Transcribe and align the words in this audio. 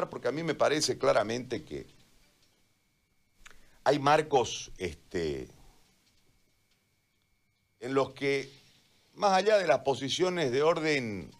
porque 0.00 0.28
a 0.28 0.32
mí 0.32 0.42
me 0.42 0.54
parece 0.54 0.96
claramente 0.96 1.64
que 1.64 1.86
hay 3.84 3.98
marcos 3.98 4.72
este, 4.78 5.48
en 7.80 7.92
los 7.92 8.12
que, 8.12 8.50
más 9.14 9.32
allá 9.32 9.58
de 9.58 9.66
las 9.66 9.80
posiciones 9.80 10.50
de 10.50 10.62
orden 10.62 11.30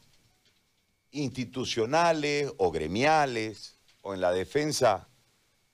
institucionales 1.12 2.52
o 2.58 2.70
gremiales, 2.70 3.78
o 4.02 4.12
en 4.12 4.20
la 4.20 4.32
defensa 4.32 5.08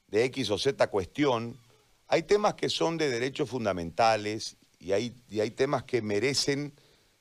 de 0.07 0.25
X 0.25 0.51
o 0.51 0.59
Z 0.59 0.87
cuestión, 0.89 1.59
hay 2.07 2.23
temas 2.23 2.55
que 2.55 2.69
son 2.69 2.97
de 2.97 3.11
derechos 3.11 3.51
fundamentales 3.51 4.57
y 4.79 4.93
hay, 4.93 5.15
y 5.29 5.41
hay 5.41 5.51
temas 5.51 5.83
que 5.83 6.01
merecen, 6.01 6.73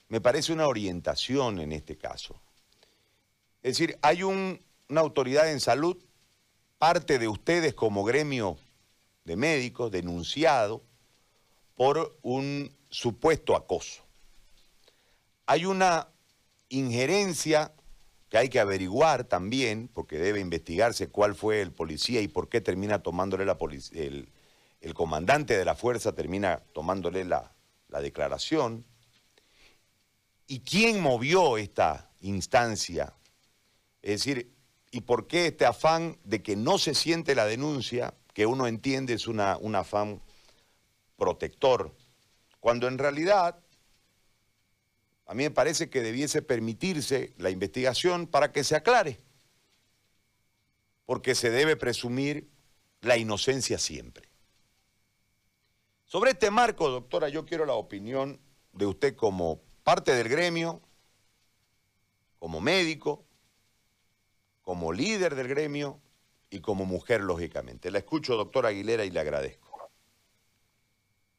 me 0.10 0.22
parece, 0.22 0.54
una 0.54 0.68
orientación 0.68 1.60
en 1.60 1.72
este 1.72 1.98
caso. 1.98 2.40
Es 3.64 3.78
decir, 3.78 3.98
hay 4.02 4.24
una 4.90 5.02
autoridad 5.02 5.52
en 5.52 5.60
salud, 5.60 5.98
parte 6.78 7.20
de 7.20 7.28
ustedes 7.28 7.74
como 7.74 8.04
gremio 8.04 8.58
de 9.26 9.36
médicos, 9.36 9.92
denunciado 9.92 10.84
por 11.76 12.18
un 12.22 12.74
supuesto 12.90 13.56
acoso. 13.56 14.04
Hay 15.46 15.66
una 15.66 16.08
injerencia 16.70 17.74
que 18.30 18.38
hay 18.38 18.50
que 18.50 18.60
averiguar 18.60 19.24
también, 19.24 19.90
porque 19.94 20.18
debe 20.18 20.40
investigarse 20.40 21.10
cuál 21.10 21.36
fue 21.36 21.62
el 21.62 21.72
policía 21.72 22.22
y 22.22 22.28
por 22.28 22.50
qué 22.50 22.62
termina 22.62 23.02
tomándole 23.02 23.46
la 23.46 23.58
policía, 23.58 24.04
el, 24.04 24.30
comandante 24.94 25.58
de 25.58 25.66
la 25.66 25.76
fuerza 25.76 26.14
termina 26.14 26.62
tomándole 26.74 27.26
la, 27.26 27.54
la 27.90 28.00
declaración. 28.00 28.86
¿Y 30.48 30.62
quién 30.62 31.02
movió 31.02 31.58
esta 31.58 32.10
instancia? 32.22 33.14
Es 34.02 34.24
decir, 34.24 34.57
¿y 34.92 35.02
por 35.02 35.28
qué 35.28 35.48
este 35.48 35.66
afán 35.66 36.18
de 36.24 36.42
que 36.42 36.56
no 36.56 36.78
se 36.78 36.94
siente 36.94 37.36
la 37.36 37.46
denuncia, 37.46 38.14
que 38.34 38.46
uno 38.46 38.68
entiende 38.68 39.14
es 39.14 39.28
una, 39.28 39.58
un 39.58 39.76
afán 39.76 40.22
protector, 41.18 41.94
cuando 42.60 42.88
en 42.88 42.98
realidad 42.98 43.60
a 45.26 45.34
mí 45.34 45.44
me 45.44 45.52
parece 45.52 45.90
que 45.90 46.02
debiese 46.02 46.42
permitirse 46.42 47.34
la 47.38 47.50
investigación 47.50 48.28
para 48.28 48.52
que 48.54 48.64
se 48.64 48.76
aclare, 48.76 49.20
porque 51.06 51.36
se 51.36 51.50
debe 51.50 51.76
presumir 51.76 52.50
la 53.02 53.18
inocencia 53.18 53.78
siempre. 53.78 54.30
Sobre 56.06 56.32
este 56.32 56.50
marco, 56.50 56.90
doctora, 56.90 57.28
yo 57.28 57.46
quiero 57.46 57.66
la 57.66 57.74
opinión 57.74 58.40
de 58.72 58.86
usted 58.86 59.16
como 59.16 59.60
parte 59.84 60.16
del 60.16 60.30
gremio, 60.30 60.82
como 62.40 62.62
médico, 62.62 63.27
como 64.68 64.92
líder 64.92 65.36
del 65.36 65.48
gremio 65.48 65.98
y 66.50 66.60
como 66.60 66.84
mujer, 66.84 67.22
lógicamente. 67.22 67.90
La 67.90 68.00
escucho, 68.00 68.36
doctora 68.36 68.68
Aguilera, 68.68 69.06
y 69.06 69.12
le 69.12 69.22
agradezco. 69.22 69.90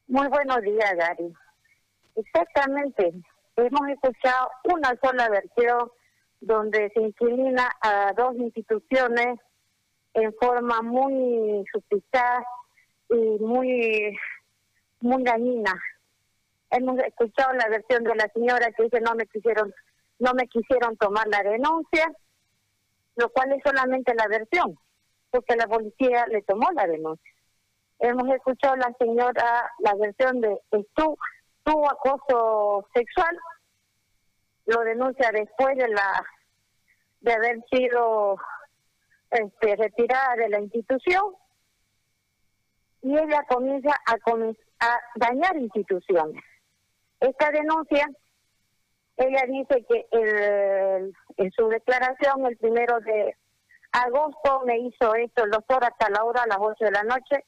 Muy 0.07 0.27
buenos 0.29 0.59
días, 0.63 0.95
Gary. 0.97 1.31
Exactamente 2.15 3.13
hemos 3.65 3.87
escuchado 3.89 4.49
una 4.63 4.97
sola 5.03 5.29
versión 5.29 5.91
donde 6.41 6.89
se 6.93 7.01
inclina 7.01 7.69
a 7.81 8.13
dos 8.17 8.35
instituciones 8.35 9.39
en 10.13 10.33
forma 10.39 10.81
muy 10.81 11.63
suspicaz 11.71 12.43
y 13.09 13.37
muy 13.39 14.17
muy 15.01 15.23
dañina. 15.23 15.79
Hemos 16.71 16.99
escuchado 17.03 17.53
la 17.53 17.67
versión 17.69 18.03
de 18.03 18.15
la 18.15 18.27
señora 18.33 18.71
que 18.71 18.83
dice 18.83 19.01
no 19.01 19.13
me 19.15 19.27
quisieron 19.27 19.71
no 20.19 20.33
me 20.33 20.47
quisieron 20.47 20.97
tomar 20.97 21.27
la 21.27 21.43
denuncia, 21.43 22.11
lo 23.15 23.29
cual 23.29 23.51
es 23.53 23.61
solamente 23.63 24.13
la 24.15 24.27
versión, 24.27 24.77
porque 25.31 25.55
la 25.55 25.67
policía 25.67 26.25
le 26.27 26.41
tomó 26.43 26.67
la 26.73 26.87
denuncia. 26.87 27.31
Hemos 27.99 28.29
escuchado 28.33 28.75
la 28.77 28.93
señora 28.97 29.71
la 29.79 29.93
versión 29.95 30.39
de 30.41 30.57
tú 30.95 31.17
tuvo 31.63 31.91
acoso 31.91 32.87
sexual, 32.93 33.37
lo 34.65 34.81
denuncia 34.81 35.31
después 35.33 35.77
de 35.77 35.89
la 35.89 36.25
de 37.21 37.33
haber 37.33 37.57
sido 37.69 38.37
este, 39.31 39.75
retirada 39.75 40.35
de 40.37 40.49
la 40.49 40.59
institución 40.59 41.35
y 43.01 43.17
ella 43.17 43.43
comienza 43.47 43.91
a, 44.05 44.15
a 44.79 44.99
dañar 45.15 45.57
instituciones. 45.57 46.43
Esta 47.19 47.51
denuncia, 47.51 48.07
ella 49.17 49.43
dice 49.47 49.85
que 49.87 50.07
el, 50.11 51.13
en 51.39 51.51
su 51.51 51.69
declaración 51.69 52.45
el 52.45 52.57
primero 52.57 52.99
de 52.99 53.35
agosto 53.93 54.61
me 54.65 54.77
hizo 54.77 55.15
esto 55.15 55.45
el 55.45 55.51
doctor 55.51 55.83
hasta 55.83 56.09
la 56.09 56.25
hora 56.25 56.43
a 56.43 56.47
las 56.47 56.57
8 56.59 56.85
de 56.85 56.91
la 56.91 57.03
noche. 57.03 57.45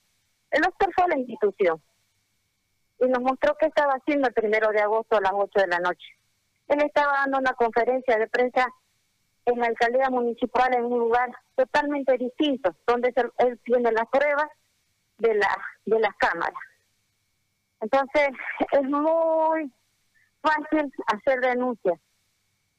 El 0.50 0.62
doctor 0.62 0.94
fue 0.96 1.04
a 1.04 1.08
la 1.10 1.18
institución 1.18 1.82
y 3.00 3.06
nos 3.08 3.22
mostró 3.22 3.56
que 3.58 3.66
estaba 3.66 3.94
haciendo 3.94 4.30
el 4.30 4.34
primero 4.34 4.70
de 4.70 4.80
agosto 4.80 5.18
a 5.18 5.22
las 5.22 5.34
8 5.36 5.60
de 5.60 5.68
la 5.68 5.80
noche. 5.80 6.08
Él 6.70 6.82
estaba 6.84 7.12
dando 7.18 7.40
una 7.40 7.54
conferencia 7.54 8.18
de 8.18 8.28
prensa 8.28 8.66
en 9.46 9.60
la 9.60 9.68
alcaldía 9.68 10.10
municipal 10.10 10.74
en 10.74 10.86
un 10.86 11.00
lugar 11.00 11.30
totalmente 11.56 12.18
distinto, 12.18 12.74
donde 12.88 13.14
él 13.40 13.60
tiene 13.66 13.92
las 13.92 14.08
pruebas 14.10 14.48
de 15.18 15.36
la 15.36 15.58
de 15.86 16.00
las 16.00 16.16
cámaras. 16.16 16.64
Entonces, 17.82 18.30
es 18.72 18.84
muy 18.84 19.70
fácil 20.42 20.94
hacer 21.08 21.42
denuncias. 21.42 22.00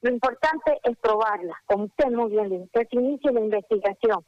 Lo 0.02 0.10
importante 0.10 0.80
es 0.82 0.96
probarlas, 0.98 1.56
como 1.66 1.84
usted 1.84 2.10
muy 2.10 2.30
bien 2.30 2.50
dice, 2.50 2.68
que 2.72 2.86
se 2.90 2.96
inicie 2.96 3.32
la 3.32 3.40
investigación. 3.40 4.24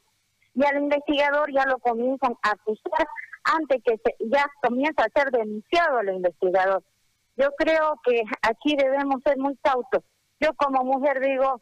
Y 0.54 0.64
al 0.64 0.78
investigador 0.78 1.52
ya 1.52 1.66
lo 1.66 1.78
comienzan 1.78 2.36
a 2.42 2.50
acusar 2.52 3.06
antes 3.42 3.82
que 3.84 3.96
se, 3.98 4.14
ya 4.20 4.46
comienza 4.62 5.02
a 5.02 5.20
ser 5.20 5.32
denunciado 5.32 5.98
al 5.98 6.14
investigador. 6.14 6.82
Yo 7.36 7.50
creo 7.58 8.00
que 8.04 8.22
aquí 8.42 8.76
debemos 8.76 9.20
ser 9.24 9.36
muy 9.36 9.56
cautos. 9.56 10.04
Yo 10.38 10.54
como 10.54 10.84
mujer 10.84 11.20
digo, 11.20 11.60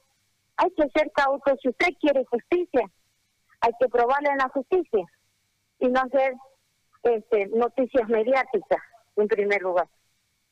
hay 0.56 0.70
que 0.72 0.88
ser 0.94 1.10
cautos. 1.12 1.58
Si 1.62 1.70
usted 1.70 1.88
quiere 1.98 2.26
justicia, 2.26 2.90
hay 3.62 3.72
que 3.80 3.88
probarle 3.88 4.28
en 4.28 4.38
la 4.38 4.50
justicia 4.50 5.06
y 5.78 5.88
no 5.88 6.00
hacer 6.00 6.34
este, 7.02 7.46
noticias 7.46 8.06
mediáticas 8.10 8.82
en 9.16 9.26
primer 9.26 9.62
lugar. 9.62 9.88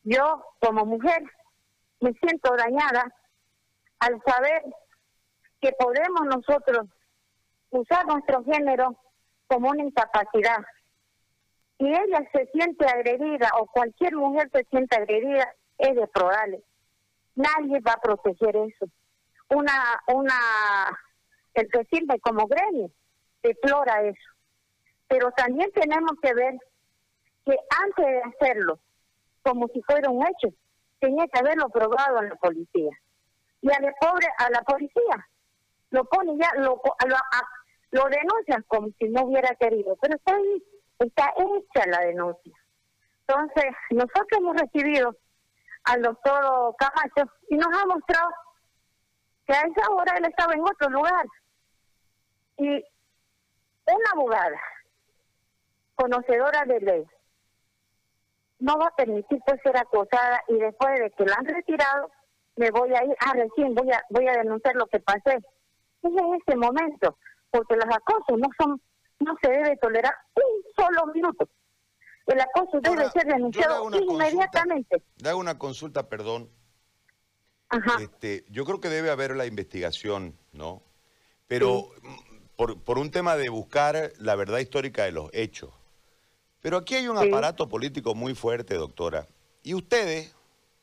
Yo 0.03 0.47
como 0.61 0.87
mujer 0.87 1.23
me 2.01 2.15
siento 2.15 2.57
dañada 2.57 3.15
al 4.01 4.21
saber 4.25 4.63
que 5.61 5.73
podemos 5.73 6.23
nosotros 6.25 6.87
usar 7.71 8.07
nuestro 8.07 8.43
género 8.45 8.97
como 9.47 9.71
una 9.71 9.85
incapacidad 9.85 10.65
si 11.81 11.87
ella 11.87 12.29
se 12.31 12.47
siente 12.53 12.85
agredida 12.85 13.51
o 13.59 13.67
cualquier 13.67 14.15
mujer 14.15 14.51
se 14.53 14.65
siente 14.65 14.97
agredida, 14.97 15.55
es 15.79 15.97
deplorable. 15.97 16.63
Nadie 17.35 17.81
va 17.81 17.93
a 17.93 18.01
proteger 18.01 18.55
eso. 18.55 18.85
Una, 19.49 19.73
una, 20.09 20.35
el 21.55 21.69
que 21.71 21.85
sirve 21.87 22.21
como 22.21 22.47
gremio 22.47 22.91
deplora 23.43 24.03
eso. 24.03 24.29
Pero 25.09 25.31
también 25.33 25.73
tenemos 25.73 26.13
que 26.23 26.35
ver 26.35 26.55
que 27.47 27.57
antes 27.83 28.05
de 28.05 28.23
hacerlo, 28.25 28.79
como 29.43 29.67
si 29.69 29.81
fuera 29.81 30.11
un 30.11 30.23
hecho, 30.23 30.55
tenía 30.99 31.27
que 31.29 31.39
haberlo 31.39 31.71
probado 31.71 32.19
a 32.19 32.25
la 32.25 32.35
policía. 32.35 32.91
Y 33.63 33.71
a 33.71 33.81
la 33.81 33.93
pobre, 34.01 34.27
a 34.39 34.51
la 34.51 34.63
policía, 34.63 35.29
lo 35.91 36.05
pone 36.05 36.37
ya, 36.39 36.51
lo, 36.57 36.81
lo, 37.07 37.17
lo 37.91 38.05
denuncian 38.09 38.65
como 38.69 38.89
si 38.99 39.09
no 39.09 39.25
hubiera 39.25 39.55
querido, 39.57 39.97
pero 40.01 40.17
está 40.17 40.35
ahí 40.35 40.65
está 41.05 41.33
hecha 41.37 41.89
la 41.89 42.01
denuncia. 42.01 42.55
Entonces, 43.27 43.73
nosotros 43.91 44.27
hemos 44.39 44.57
recibido 44.57 45.17
al 45.85 46.03
doctor 46.03 46.75
Camacho 46.77 47.33
y 47.49 47.57
nos 47.57 47.69
ha 47.69 47.87
mostrado 47.87 48.31
que 49.47 49.55
a 49.55 49.63
esa 49.63 49.91
hora 49.91 50.17
él 50.19 50.27
estaba 50.27 50.53
en 50.53 50.61
otro 50.61 50.91
lugar. 50.91 51.27
Y 52.59 52.69
una 52.69 54.11
abogada, 54.13 54.61
conocedora 55.95 56.65
de 56.67 56.81
ley, 56.81 57.07
no 58.59 58.79
va 58.79 58.89
a 58.89 58.97
permitir 58.97 59.41
pues 59.47 59.61
ser 59.63 59.77
acosada 59.77 60.43
y 60.49 60.59
después 60.59 60.99
de 60.99 61.11
que 61.13 61.25
la 61.25 61.37
han 61.37 61.47
retirado, 61.47 62.11
me 62.61 62.71
voy 62.71 62.91
a 62.95 63.03
ir, 63.03 63.17
ah, 63.21 63.33
recién 63.33 63.75
voy 63.75 63.91
a, 63.91 64.03
voy 64.11 64.29
a 64.29 64.35
denunciar 64.35 64.77
lo 64.77 64.87
que 64.87 65.01
pasé. 65.01 65.37
Es 66.03 66.13
en 66.13 66.35
ese 66.35 66.57
momento, 66.57 67.17
porque 67.51 67.75
los 67.75 67.87
acosos 67.87 68.39
no 68.39 68.49
son 68.59 68.81
no 69.19 69.35
se 69.43 69.51
debe 69.51 69.77
tolerar 69.77 70.15
un 70.35 70.63
solo 70.75 71.13
minuto. 71.13 71.49
El 72.27 72.41
acoso 72.41 72.81
debe 72.81 73.11
ser 73.11 73.27
denunciado 73.27 73.91
inmediatamente. 73.99 75.03
le 75.17 75.29
hago 75.29 75.41
una 75.41 75.59
consulta, 75.59 76.09
perdón. 76.09 76.51
Ajá. 77.69 77.99
Este, 78.01 78.45
yo 78.49 78.65
creo 78.65 78.81
que 78.81 78.89
debe 78.89 79.11
haber 79.11 79.37
la 79.37 79.47
investigación, 79.47 80.39
¿no? 80.53 80.83
Pero 81.47 81.91
por, 82.57 82.83
por, 82.83 82.99
un 82.99 83.11
tema 83.11 83.37
de 83.37 83.49
buscar 83.49 84.13
la 84.19 84.37
verdad 84.37 84.59
histórica 84.59 85.05
de 85.05 85.13
los 85.13 85.31
hechos. 85.33 85.71
Pero 86.61 86.79
aquí 86.79 86.95
hay 86.95 87.09
un 87.09 87.19
aparato 87.19 87.69
político 87.69 88.15
muy 88.15 88.35
fuerte, 88.35 88.75
doctora. 88.75 89.27
Y 89.63 89.75
ustedes 89.75 90.35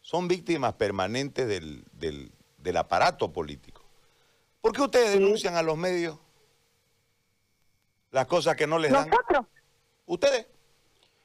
son 0.08 0.30
víctimas 0.30 0.72
permanentes 0.76 1.50
del, 1.50 1.84
del, 1.92 2.32
del 2.58 2.78
aparato 2.78 3.34
político. 3.34 3.84
¿Por 4.62 4.72
qué 4.72 4.82
ustedes 4.82 5.12
denuncian 5.12 5.58
a 5.58 5.62
los 5.62 5.76
medios? 5.76 6.18
las 8.12 8.26
cosas 8.26 8.56
que 8.56 8.66
no 8.66 8.80
les 8.80 8.90
dan. 8.90 9.10
Nosotros. 9.10 9.46
Ustedes. 10.06 10.48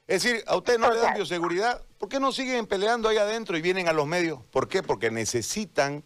Es 0.09 0.25
decir, 0.25 0.43
a 0.49 0.57
ustedes 0.57 0.81
no 0.81 0.91
les 0.91 1.01
dan 1.01 1.15
bioseguridad. 1.15 1.81
¿Por 1.97 2.09
qué 2.09 2.19
no 2.19 2.33
siguen 2.33 2.67
peleando 2.67 3.09
ahí 3.09 3.19
adentro 3.19 3.57
y 3.57 3.63
vienen 3.63 3.87
a 3.87 3.93
los 3.93 4.05
medios? 4.05 4.41
¿Por 4.51 4.67
qué? 4.67 4.83
Porque 4.83 5.13
necesitan 5.13 6.03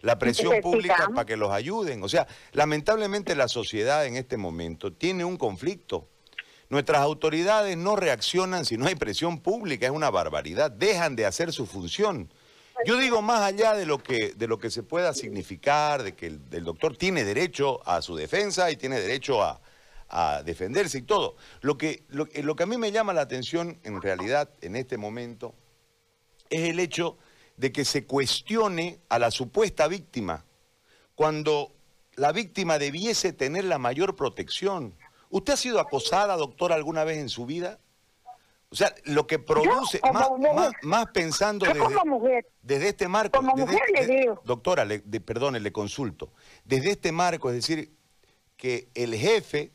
la 0.00 0.18
presión 0.18 0.62
pública 0.62 1.10
para 1.14 1.26
que 1.26 1.36
los 1.36 1.52
ayuden. 1.52 2.02
O 2.02 2.08
sea, 2.08 2.26
lamentablemente 2.52 3.34
la 3.34 3.48
sociedad 3.48 4.06
en 4.06 4.16
este 4.16 4.38
momento 4.38 4.94
tiene 4.94 5.26
un 5.26 5.36
conflicto. 5.36 6.08
Nuestras 6.74 7.02
autoridades 7.02 7.76
no 7.76 7.94
reaccionan 7.94 8.64
si 8.64 8.76
no 8.76 8.88
hay 8.88 8.96
presión 8.96 9.38
pública, 9.38 9.86
es 9.86 9.92
una 9.92 10.10
barbaridad. 10.10 10.72
Dejan 10.72 11.14
de 11.14 11.24
hacer 11.24 11.52
su 11.52 11.66
función. 11.66 12.28
Yo 12.84 12.98
digo 12.98 13.22
más 13.22 13.42
allá 13.42 13.74
de 13.74 13.86
lo 13.86 14.02
que, 14.02 14.32
de 14.34 14.48
lo 14.48 14.58
que 14.58 14.72
se 14.72 14.82
pueda 14.82 15.14
significar, 15.14 16.02
de 16.02 16.16
que 16.16 16.26
el 16.26 16.64
doctor 16.64 16.96
tiene 16.96 17.22
derecho 17.22 17.80
a 17.88 18.02
su 18.02 18.16
defensa 18.16 18.72
y 18.72 18.76
tiene 18.76 18.98
derecho 18.98 19.40
a, 19.40 19.60
defenderse 20.44 20.98
y 20.98 21.02
todo. 21.02 21.36
Lo 21.60 21.78
que, 21.78 22.02
lo, 22.08 22.26
que 22.26 22.62
a 22.64 22.66
mí 22.66 22.76
me 22.76 22.90
llama 22.90 23.12
la 23.12 23.20
atención 23.20 23.78
en 23.84 24.02
realidad 24.02 24.50
en 24.60 24.74
este 24.74 24.96
momento 24.96 25.54
es 26.50 26.70
el 26.70 26.80
hecho 26.80 27.16
de 27.56 27.70
que 27.70 27.84
se 27.84 28.04
cuestione 28.04 28.98
a 29.08 29.20
la 29.20 29.30
supuesta 29.30 29.86
víctima 29.86 30.44
cuando 31.14 31.70
la 32.16 32.32
víctima 32.32 32.80
debiese 32.80 33.32
tener 33.32 33.64
la 33.64 33.78
mayor 33.78 34.16
protección. 34.16 34.96
¿Usted 35.34 35.54
ha 35.54 35.56
sido 35.56 35.80
acosada, 35.80 36.36
doctora, 36.36 36.76
alguna 36.76 37.02
vez 37.02 37.18
en 37.18 37.28
su 37.28 37.44
vida? 37.44 37.80
O 38.68 38.76
sea, 38.76 38.94
lo 39.02 39.26
que 39.26 39.40
produce, 39.40 40.00
más, 40.84 41.06
pensando 41.12 41.66
desde, 41.66 42.46
desde, 42.62 42.88
este 42.90 43.08
marco. 43.08 43.38
Como 43.38 43.56
mujer 43.56 43.80
le 43.92 44.06
digo. 44.06 44.40
Doctora, 44.44 44.84
le, 44.84 45.00
perdone, 45.00 45.58
le 45.58 45.72
consulto. 45.72 46.32
Desde 46.64 46.92
este 46.92 47.10
marco, 47.10 47.50
es 47.50 47.56
decir, 47.56 47.96
que 48.56 48.90
el 48.94 49.16
jefe 49.16 49.72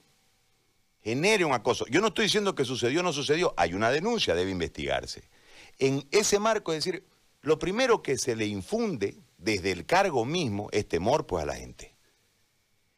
genere 1.03 1.43
un 1.43 1.51
acoso. 1.51 1.85
Yo 1.87 1.99
no 1.99 2.07
estoy 2.07 2.27
diciendo 2.27 2.55
que 2.55 2.63
sucedió 2.63 3.01
o 3.01 3.03
no 3.03 3.11
sucedió, 3.11 3.53
hay 3.57 3.73
una 3.73 3.91
denuncia, 3.91 4.35
debe 4.35 4.51
investigarse. 4.51 5.29
En 5.77 6.07
ese 6.11 6.39
marco, 6.39 6.71
es 6.71 6.85
decir, 6.85 7.05
lo 7.41 7.59
primero 7.59 8.01
que 8.01 8.17
se 8.17 8.33
le 8.33 8.45
infunde 8.45 9.17
desde 9.37 9.71
el 9.71 9.85
cargo 9.85 10.23
mismo 10.23 10.69
es 10.71 10.87
temor 10.87 11.27
pues, 11.27 11.43
a 11.43 11.47
la 11.47 11.55
gente. 11.55 11.97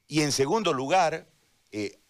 Y 0.07 0.21
en 0.21 0.31
segundo 0.31 0.73
lugar, 0.73 1.27
eh, 1.71 2.00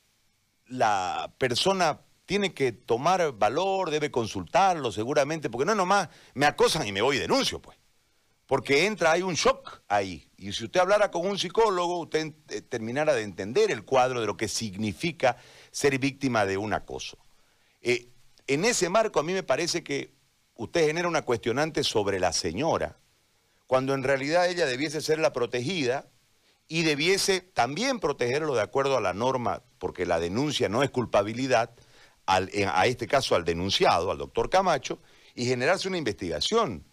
la 0.72 1.34
persona 1.38 2.02
tiene 2.26 2.54
que 2.54 2.72
tomar 2.72 3.34
valor, 3.34 3.90
debe 3.90 4.10
consultarlo 4.10 4.92
seguramente, 4.92 5.50
porque 5.50 5.66
no 5.66 5.74
es 5.74 5.78
nomás 5.78 6.10
me 6.34 6.46
acosan 6.46 6.88
y 6.88 6.92
me 6.92 7.02
voy 7.02 7.18
y 7.18 7.20
denuncio, 7.20 7.62
pues. 7.62 7.78
Porque 8.48 8.86
entra, 8.86 9.12
hay 9.12 9.22
un 9.22 9.36
shock 9.36 9.82
ahí. 9.88 10.30
Y 10.38 10.52
si 10.52 10.66
usted 10.66 10.82
hablara 10.82 11.10
con 11.10 11.26
un 11.26 11.40
psicólogo, 11.40 12.00
usted 12.00 12.34
eh, 12.50 12.62
terminara 12.62 13.14
de 13.14 13.24
entender 13.24 13.72
el 13.72 13.86
cuadro 13.86 14.20
de 14.20 14.28
lo 14.28 14.36
que 14.36 14.48
significa 14.48 15.38
ser 15.72 15.98
víctima 16.00 16.46
de 16.46 16.58
un 16.58 16.74
acoso. 16.74 17.18
Eh, 17.82 18.10
en 18.48 18.66
ese 18.66 18.90
marco 18.90 19.20
a 19.20 19.24
mí 19.24 19.34
me 19.34 19.44
parece 19.44 19.84
que 19.84 20.14
usted 20.56 20.86
genera 20.86 21.08
una 21.08 21.22
cuestionante 21.22 21.84
sobre 21.84 22.20
la 22.20 22.34
señora, 22.34 22.98
cuando 23.68 23.94
en 23.94 24.04
realidad 24.04 24.50
ella 24.50 24.66
debiese 24.66 25.02
ser 25.02 25.20
la 25.20 25.34
protegida 25.34 26.10
y 26.68 26.84
debiese 26.84 27.42
también 27.42 28.00
protegerlo 28.00 28.56
de 28.56 28.62
acuerdo 28.62 28.98
a 28.98 29.02
la 29.02 29.14
norma, 29.14 29.64
porque 29.82 30.06
la 30.06 30.20
denuncia 30.20 30.70
no 30.70 30.84
es 30.84 30.92
culpabilidad, 30.92 31.72
a 32.28 32.86
este 32.86 33.08
caso 33.08 33.36
al 33.36 33.44
denunciado, 33.44 34.12
al 34.12 34.20
doctor 34.20 34.48
Camacho, 34.48 35.00
y 35.34 35.46
generarse 35.46 35.88
una 35.88 35.98
investigación. 35.98 36.86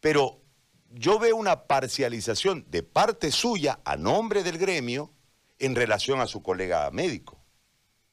Pero 0.00 0.40
yo 0.88 1.18
veo 1.18 1.34
una 1.34 1.64
parcialización 1.66 2.64
de 2.70 2.84
parte 2.84 3.32
suya 3.32 3.80
a 3.84 3.96
nombre 3.96 4.44
del 4.44 4.56
gremio 4.56 5.10
en 5.58 5.74
relación 5.74 6.20
a 6.20 6.28
su 6.28 6.40
colega 6.40 6.88
médico. 6.92 7.36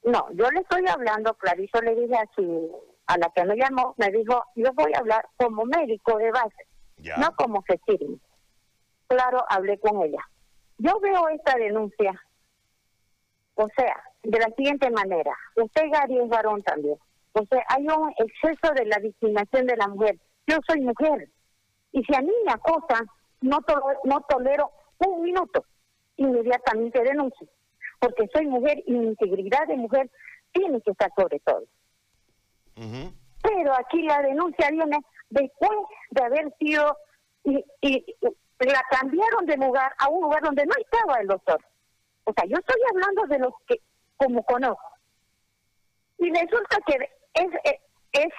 No, 0.04 0.28
yo 0.34 0.50
le 0.50 0.62
estoy 0.62 0.84
hablando, 0.88 1.36
clarito 1.36 1.80
le 1.82 1.96
dije 1.96 2.16
a, 2.16 3.14
a 3.14 3.18
la 3.20 3.30
que 3.30 3.46
me 3.46 3.56
llamó, 3.56 3.94
me 3.98 4.10
dijo, 4.10 4.44
yo 4.56 4.74
voy 4.74 4.92
a 4.96 5.00
hablar 5.00 5.30
como 5.38 5.66
médico 5.66 6.18
de 6.18 6.32
base, 6.32 6.68
no 7.18 7.32
como 7.36 7.64
Cecilia. 7.68 8.18
Claro, 9.08 9.46
hablé 9.50 9.80
con 9.80 10.02
ella. 10.02 10.28
Yo 10.80 11.00
veo 11.00 11.30
esta 11.30 11.56
denuncia, 11.58 12.20
o 13.54 13.68
sea, 13.78 13.96
de 14.26 14.40
la 14.40 14.50
siguiente 14.56 14.90
manera. 14.90 15.36
Usted, 15.56 15.84
Gary, 15.92 16.20
es 16.20 16.30
varón 16.30 16.62
también. 16.64 16.98
O 17.34 17.46
sea, 17.46 17.64
hay 17.70 17.88
un 17.88 18.14
exceso 18.18 18.74
de 18.74 18.86
la 18.86 18.98
discriminación 18.98 19.68
de 19.68 19.76
la 19.76 19.88
mujer. 19.88 20.18
Yo 20.48 20.58
soy 20.68 20.82
mujer. 20.82 21.30
Y 21.92 22.04
si 22.04 22.16
a 22.16 22.22
mí 22.22 22.32
me 22.46 22.52
acosan, 22.52 23.06
no, 23.42 23.60
no 24.04 24.22
tolero 24.30 24.72
un 25.00 25.22
minuto. 25.24 25.66
Inmediatamente 26.18 27.04
denuncio 27.04 27.48
porque 28.00 28.30
soy 28.34 28.48
mujer 28.48 28.84
y 28.86 28.94
mi 28.94 29.08
integridad 29.08 29.68
de 29.68 29.78
mujer 29.78 30.10
tiene 30.52 30.82
que 30.82 30.92
estar 30.92 31.12
sobre 31.18 31.40
todo. 31.40 31.64
Pero 33.42 33.74
aquí 33.74 34.02
la 34.04 34.22
denuncia 34.22 34.70
viene 34.70 34.98
después 35.30 35.72
de 36.12 36.24
haber 36.24 36.54
sido 36.60 36.98
y, 37.44 37.64
la 38.60 38.82
cambiaron 38.90 39.46
de 39.46 39.58
lugar 39.58 39.92
a 39.98 40.08
un 40.10 40.24
lugar 40.24 40.42
donde 40.42 40.66
no 40.66 40.74
estaba 40.80 41.20
el 41.20 41.28
doctor. 41.28 41.60
O 42.24 42.34
sea, 42.34 42.46
yo 42.48 42.58
estoy 42.58 42.82
hablando 42.90 43.28
de 43.28 43.40
lo 43.40 43.56
que 43.68 43.82
como 44.18 44.44
conozco. 44.44 44.96
Y 46.18 46.30
resulta 46.30 46.78
que 46.86 46.96
es, 47.34 47.48
es, 48.14 48.34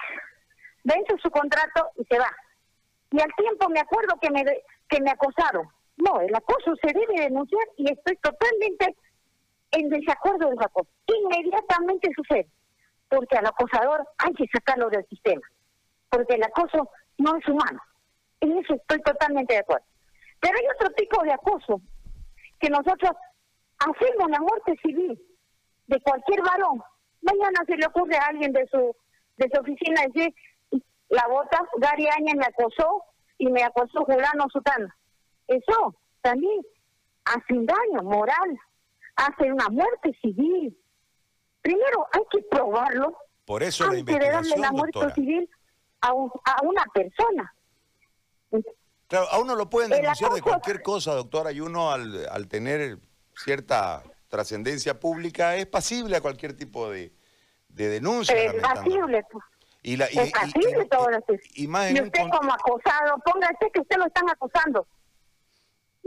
vence 0.83 1.15
su 1.21 1.29
contrato 1.29 1.89
y 1.95 2.05
se 2.05 2.17
va. 2.17 2.31
Y 3.11 3.21
al 3.21 3.33
tiempo 3.35 3.69
me 3.69 3.79
acuerdo 3.79 4.15
que 4.21 4.29
me 4.31 4.43
que 4.89 5.01
me 5.01 5.11
acosaron. 5.11 5.67
No, 5.97 6.19
el 6.21 6.33
acoso 6.33 6.73
se 6.81 6.93
debe 6.93 7.21
denunciar 7.21 7.67
y 7.77 7.91
estoy 7.91 8.15
totalmente 8.17 8.95
en 9.71 9.89
desacuerdo 9.89 10.49
de 10.49 10.55
los 10.55 10.65
acoso. 10.65 10.89
Inmediatamente 11.07 12.09
sucede, 12.15 12.47
porque 13.09 13.37
al 13.37 13.47
acosador 13.47 14.07
hay 14.19 14.33
que 14.33 14.45
sacarlo 14.53 14.89
del 14.89 15.05
sistema, 15.07 15.41
porque 16.09 16.35
el 16.35 16.43
acoso 16.43 16.89
no 17.17 17.35
es 17.35 17.47
humano. 17.47 17.81
En 18.39 18.57
eso 18.57 18.75
estoy 18.75 19.01
totalmente 19.01 19.55
de 19.55 19.59
acuerdo. 19.59 19.85
Pero 20.39 20.57
hay 20.57 20.65
otro 20.75 20.89
tipo 20.91 21.23
de 21.23 21.33
acoso, 21.33 21.81
que 22.59 22.69
nosotros 22.69 23.11
hacemos 23.79 24.29
la 24.29 24.39
muerte 24.39 24.75
civil 24.83 25.19
de 25.87 25.99
cualquier 26.01 26.41
varón. 26.41 26.81
Mañana 27.21 27.59
se 27.65 27.75
le 27.75 27.85
ocurre 27.87 28.15
a 28.17 28.27
alguien 28.27 28.53
de 28.53 28.67
su 28.67 28.95
de 29.37 29.49
su 29.53 29.61
oficina 29.61 30.01
decir, 30.01 30.33
la 31.09 31.27
bota, 31.27 31.59
Gary 31.77 32.07
Aña 32.07 32.33
me 32.35 32.45
acosó 32.45 33.03
y 33.37 33.47
me 33.47 33.63
acosó 33.63 34.03
Julano 34.03 34.45
Sutano. 34.51 34.87
Eso 35.47 35.95
también 36.21 36.61
hace 37.25 37.53
un 37.53 37.65
daño 37.65 38.01
moral 38.03 38.59
hace 39.17 39.51
una 39.51 39.67
muerte 39.69 40.11
civil. 40.21 40.77
Primero 41.61 42.07
hay 42.13 42.21
que 42.31 42.39
probarlo 42.49 43.17
Por 43.45 43.63
eso 43.63 43.85
antes 43.85 44.05
de 44.05 44.29
darle 44.29 44.57
la 44.57 44.71
muerte 44.71 45.13
civil 45.15 45.49
a, 46.01 46.09
a 46.09 46.61
una 46.63 46.85
persona. 46.93 47.53
Claro, 49.07 49.27
a 49.29 49.39
uno 49.39 49.55
lo 49.55 49.69
pueden 49.69 49.89
denunciar 49.89 50.31
de 50.31 50.41
cualquier 50.41 50.81
cosa, 50.81 51.13
doctora, 51.13 51.51
y 51.51 51.61
uno 51.61 51.91
al, 51.91 52.27
al 52.29 52.47
tener 52.47 52.99
cierta 53.35 54.03
trascendencia 54.27 54.99
pública 54.99 55.55
es 55.55 55.65
pasible 55.65 56.17
a 56.17 56.21
cualquier 56.21 56.53
tipo 56.53 56.89
de, 56.89 57.13
de 57.69 57.89
denuncia. 57.89 58.35
Es 58.35 58.53
pasible. 58.55 59.23
Pues. 59.31 59.43
Y 59.83 59.95
la, 59.97 60.11
y, 60.11 60.17
es 60.17 60.31
pasible 60.31 60.85
todo 60.85 61.09
eso. 61.09 61.41
Y, 61.55 61.67
usted 61.67 62.21
como 62.31 62.53
acosado, 62.53 63.17
póngase 63.25 63.71
que 63.73 63.79
usted 63.79 63.97
lo 63.97 64.05
están 64.05 64.29
acosando 64.29 64.87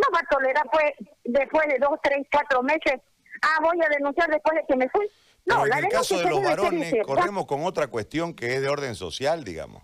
no 0.00 0.06
va 0.12 0.20
a 0.20 0.34
tolerar 0.34 0.64
pues 0.70 0.92
después 1.24 1.66
de 1.68 1.78
dos, 1.78 1.98
tres, 2.02 2.26
cuatro 2.32 2.62
meses, 2.62 3.00
ah, 3.42 3.58
voy 3.62 3.78
a 3.84 3.88
denunciar 3.88 4.30
después 4.30 4.56
de 4.56 4.64
que 4.66 4.76
me 4.76 4.88
fui. 4.88 5.06
No, 5.44 5.66
en 5.66 5.72
el 5.72 5.88
caso 5.88 6.18
de 6.18 6.28
los 6.28 6.42
varones 6.42 6.94
corremos 7.04 7.46
con 7.46 7.64
otra 7.64 7.88
cuestión 7.88 8.34
que 8.34 8.54
es 8.54 8.60
de 8.60 8.68
orden 8.68 8.94
social, 8.94 9.44
digamos. 9.44 9.82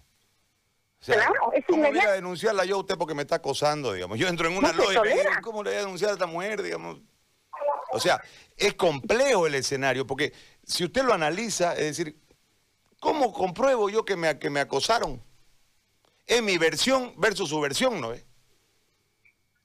claro, 1.04 1.52
es 1.54 1.64
¿Cómo 1.66 1.88
voy 1.88 1.98
a 1.98 2.12
denunciarla 2.12 2.64
yo 2.64 2.76
a 2.76 2.80
usted 2.80 2.96
porque 2.96 3.14
me 3.14 3.22
está 3.22 3.36
acosando, 3.36 3.92
digamos? 3.92 4.18
Yo 4.18 4.28
entro 4.28 4.48
en 4.48 4.56
una 4.56 4.72
no 4.72 4.84
loya 4.84 5.02
¿cómo 5.42 5.62
le 5.62 5.70
voy 5.70 5.76
a 5.76 5.80
denunciar 5.80 6.10
a 6.10 6.14
esta 6.14 6.26
mujer, 6.26 6.62
digamos? 6.62 7.00
O 7.96 8.00
sea, 8.00 8.22
es 8.56 8.74
complejo 8.74 9.46
el 9.46 9.54
escenario, 9.54 10.06
porque 10.06 10.32
si 10.64 10.84
usted 10.84 11.02
lo 11.02 11.12
analiza, 11.12 11.72
es 11.74 11.96
decir, 11.96 12.18
¿cómo 13.00 13.32
compruebo 13.32 13.90
yo 13.90 14.04
que 14.04 14.16
me, 14.16 14.38
que 14.38 14.50
me 14.50 14.60
acosaron? 14.60 15.22
Es 16.26 16.42
mi 16.42 16.58
versión 16.58 17.14
versus 17.16 17.48
su 17.48 17.60
versión, 17.60 18.00
¿no 18.00 18.12
es? 18.12 18.24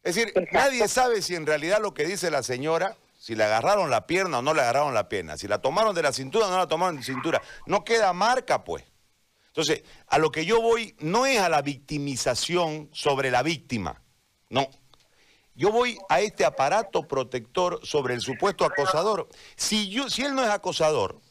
Es 0.03 0.15
decir, 0.15 0.33
nadie 0.51 0.87
sabe 0.87 1.21
si 1.21 1.35
en 1.35 1.45
realidad 1.45 1.79
lo 1.79 1.93
que 1.93 2.05
dice 2.05 2.31
la 2.31 2.43
señora, 2.43 2.97
si 3.19 3.35
le 3.35 3.43
agarraron 3.43 3.91
la 3.91 4.07
pierna 4.07 4.39
o 4.39 4.41
no 4.41 4.53
le 4.53 4.61
agarraron 4.61 4.95
la 4.95 5.07
pierna, 5.07 5.37
si 5.37 5.47
la 5.47 5.61
tomaron 5.61 5.93
de 5.93 6.01
la 6.01 6.11
cintura 6.11 6.47
o 6.47 6.49
no 6.49 6.57
la 6.57 6.67
tomaron 6.67 6.95
de 6.95 7.01
la 7.01 7.05
cintura. 7.05 7.41
No 7.67 7.83
queda 7.83 8.11
marca, 8.13 8.63
pues. 8.63 8.83
Entonces, 9.47 9.83
a 10.07 10.17
lo 10.17 10.31
que 10.31 10.45
yo 10.45 10.61
voy 10.61 10.95
no 10.99 11.25
es 11.25 11.39
a 11.39 11.49
la 11.49 11.61
victimización 11.61 12.89
sobre 12.93 13.29
la 13.29 13.43
víctima, 13.43 14.01
no. 14.49 14.69
Yo 15.61 15.71
voy 15.71 15.99
a 16.09 16.21
este 16.21 16.43
aparato 16.43 17.07
protector 17.07 17.79
sobre 17.83 18.15
el 18.15 18.21
supuesto 18.21 18.65
acosador. 18.65 19.29
Si, 19.55 19.95
él 20.17 20.33
no 20.33 20.43
es 20.43 20.49
acosador, 20.49 21.21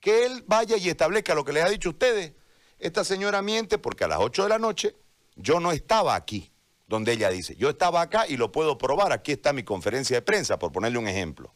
que 0.00 0.26
él 0.26 0.42
vaya 0.48 0.76
y 0.76 0.88
establezca 0.88 1.32
lo 1.36 1.44
que 1.44 1.52
les 1.52 1.62
ha 1.62 1.68
dicho 1.68 1.90
a 1.90 1.92
ustedes. 1.92 2.32
Esta 2.76 3.04
señora 3.04 3.40
miente 3.40 3.78
porque 3.78 4.02
a 4.02 4.08
las 4.08 4.18
8 4.18 4.42
de 4.42 4.48
la 4.48 4.58
noche 4.58 4.96
yo 5.36 5.60
no 5.60 5.70
estaba 5.70 6.16
aquí 6.16 6.50
donde 6.88 7.12
ella 7.12 7.30
dice, 7.30 7.54
yo 7.54 7.70
estaba 7.70 8.00
acá 8.00 8.26
y 8.26 8.36
lo 8.36 8.50
puedo 8.50 8.78
probar, 8.78 9.12
aquí 9.12 9.30
está 9.30 9.52
mi 9.52 9.62
conferencia 9.62 10.16
de 10.16 10.22
prensa, 10.22 10.58
por 10.58 10.72
ponerle 10.72 10.98
un 10.98 11.06
ejemplo. 11.06 11.54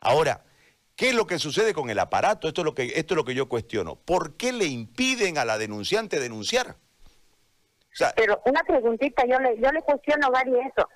Ahora, 0.00 0.44
¿Qué 0.94 1.08
es 1.08 1.14
lo 1.14 1.26
que 1.26 1.38
sucede 1.38 1.72
con 1.72 1.88
el 1.88 1.98
aparato? 1.98 2.46
Esto 2.46 2.60
es 2.60 2.64
lo 2.66 2.74
que, 2.74 2.92
esto 2.96 3.14
es 3.14 3.16
lo 3.16 3.24
que 3.24 3.34
yo 3.34 3.48
cuestiono. 3.48 3.96
¿Por 3.96 4.36
qué 4.36 4.52
le 4.52 4.66
impiden 4.66 5.38
a 5.38 5.44
la 5.46 5.56
denunciante 5.56 6.20
denunciar? 6.20 6.76
Pero 8.16 8.40
una 8.46 8.62
preguntita, 8.62 9.24
yo 9.26 9.38
le, 9.38 9.58
yo 9.60 9.70
le 9.70 9.82
cuestiono, 9.82 10.30
Gary, 10.30 10.58
eso. 10.60 10.88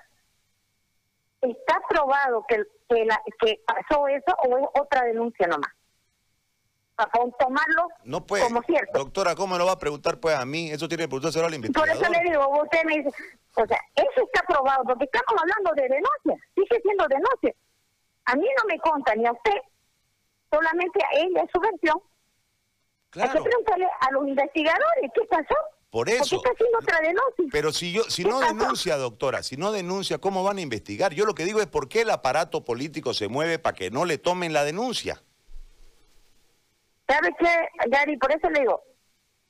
¿Está 1.41 1.79
probado 1.87 2.45
que, 2.47 2.63
que, 2.89 3.05
la, 3.05 3.21
que 3.39 3.61
pasó 3.65 4.07
eso 4.07 4.35
o 4.43 4.57
es 4.57 4.65
otra 4.79 5.03
denuncia 5.03 5.47
nomás? 5.47 5.71
Para 6.95 7.11
tomarlo 7.39 7.89
no 8.05 8.25
puede, 8.25 8.43
como 8.43 8.63
cierto. 8.63 8.97
Doctora, 8.97 9.35
¿cómo 9.35 9.55
lo 9.55 9.67
va 9.67 9.73
a 9.73 9.77
preguntar 9.77 10.19
pues 10.19 10.35
a 10.35 10.45
mí? 10.45 10.71
Eso 10.71 10.87
tiene 10.87 11.03
que 11.03 11.09
preguntarse 11.09 11.39
al 11.39 11.53
investigador. 11.53 11.95
Por 11.95 12.03
eso 12.03 12.11
le 12.11 12.27
digo, 12.27 12.63
usted 12.63 12.83
me 12.85 12.97
dice, 12.97 13.09
o 13.55 13.67
sea, 13.67 13.79
eso 13.95 14.21
está 14.25 14.41
probado, 14.47 14.83
porque 14.83 15.05
estamos 15.05 15.39
hablando 15.39 15.71
de 15.75 15.83
denuncia, 15.83 16.47
sigue 16.55 16.81
siendo 16.81 17.07
denuncia. 17.07 17.53
A 18.25 18.35
mí 18.35 18.47
no 18.57 18.63
me 18.67 18.79
conta 18.79 19.13
ni 19.13 19.27
a 19.27 19.31
usted, 19.31 19.61
solamente 20.51 20.99
a 21.03 21.19
ella, 21.19 21.43
es 21.43 21.51
su 21.53 21.59
versión. 21.59 22.01
Claro. 23.11 23.29
Hay 23.29 23.37
que 23.37 23.43
preguntarle 23.43 23.87
a 24.01 24.11
los 24.11 24.27
investigadores 24.27 25.11
qué 25.13 25.21
pasó. 25.25 25.55
Por 25.89 26.09
eso. 26.09 26.35
está 26.35 26.49
haciendo 26.51 26.77
otra 26.79 26.99
denuncia. 26.99 27.45
Pero 27.51 27.71
si 27.71 27.93
yo, 27.93 28.03
si 28.03 28.23
no 28.23 28.39
denuncia, 28.39 28.97
doctora, 28.97 29.41
si 29.41 29.55
no 29.55 29.71
denuncia, 29.71 30.17
¿cómo 30.17 30.43
van 30.43 30.57
a 30.57 30.61
investigar? 30.61 31.13
Yo 31.13 31.25
lo 31.25 31.33
que 31.33 31.45
digo 31.45 31.61
es 31.61 31.67
por 31.67 31.87
qué 31.87 32.01
el 32.01 32.09
aparato 32.09 32.65
político 32.65 33.13
se 33.13 33.27
mueve 33.29 33.57
para 33.57 33.75
que 33.75 33.89
no 33.89 34.05
le 34.05 34.17
tomen 34.17 34.53
la 34.53 34.63
denuncia. 34.63 35.21
¿Sabe 37.07 37.33
qué, 37.39 37.69
Gary? 37.89 38.17
Por 38.17 38.31
eso 38.31 38.49
le 38.49 38.59
digo, 38.59 38.83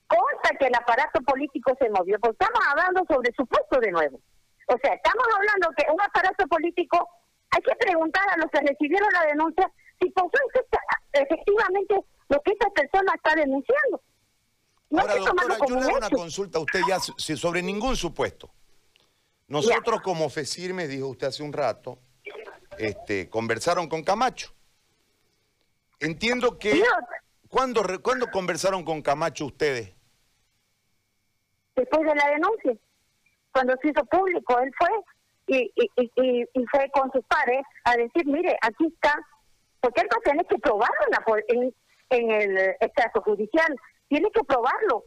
consta 0.08 0.56
que 0.60 0.68
el 0.68 0.76
aparato 0.76 1.20
político 1.22 1.76
se 1.80 1.90
movió, 1.90 2.20
porque 2.20 2.38
estamos 2.40 2.62
hablando 2.70 3.04
sobre 3.10 3.34
su 3.36 3.46
puesto 3.48 3.80
de 3.80 3.92
nuevo. 3.92 4.22
O 4.68 4.78
sea, 4.82 4.94
estamos 4.94 5.26
hablando 5.36 5.70
que 5.76 5.86
un 5.92 6.02
aparato 6.02 6.46
político, 6.48 7.10
hay 7.50 7.62
que 7.62 7.76
preguntar 7.76 8.24
a 8.30 8.38
los 8.38 8.52
que 8.52 8.60
recibieron 8.60 9.10
la 9.14 9.26
denuncia 9.26 9.72
si 10.00 10.10
pasó 10.12 10.30
efectivamente 11.14 11.96
lo 12.30 12.42
que 12.42 12.52
esta 12.52 12.70
persona 12.70 13.14
está 13.16 13.36
denunciando. 13.36 14.02
Ahora, 14.92 15.16
doctora, 15.16 15.58
yo 15.68 15.76
le 15.76 15.82
hago 15.82 15.98
una 15.98 16.10
consulta 16.10 16.60
a 16.60 16.62
usted 16.62 16.82
ya 16.88 17.00
sobre 17.00 17.62
ningún 17.62 17.96
supuesto. 17.96 18.50
Nosotros 19.48 20.02
como 20.02 20.30
FECIRME, 20.30 20.88
dijo 20.88 21.08
usted 21.08 21.28
hace 21.28 21.44
un 21.44 21.54
rato, 21.54 22.00
este, 22.78 23.30
conversaron 23.30 23.88
con 23.88 24.04
Camacho. 24.04 24.54
Entiendo 26.00 26.58
que... 26.60 26.84
¿cuándo, 27.48 27.82
¿Cuándo 28.02 28.28
conversaron 28.32 28.84
con 28.84 29.02
Camacho 29.02 29.46
ustedes? 29.46 29.94
Después 31.76 32.02
de 32.06 32.16
la 32.16 32.30
denuncia. 32.30 32.74
Cuando 33.52 33.76
se 33.82 33.90
hizo 33.90 34.06
público, 34.06 34.60
él 34.60 34.72
fue 34.78 34.90
y, 35.48 35.72
y, 35.76 36.46
y, 36.54 36.66
fue 36.72 36.90
con 36.92 37.10
sus 37.12 37.24
padres 37.26 37.62
a 37.86 37.96
decir, 37.96 38.26
mire, 38.26 38.58
aquí 38.62 38.86
está, 38.88 39.14
porque 39.80 40.02
él 40.02 40.10
va 40.12 40.18
a 40.18 40.30
tener 40.30 40.46
que 40.46 40.58
probarlo 40.58 41.06
en, 41.48 41.74
en 42.10 42.32
el 42.32 42.58
estado 42.82 43.22
judicial 43.24 43.76
tiene 44.08 44.30
que 44.32 44.44
probarlo, 44.44 45.06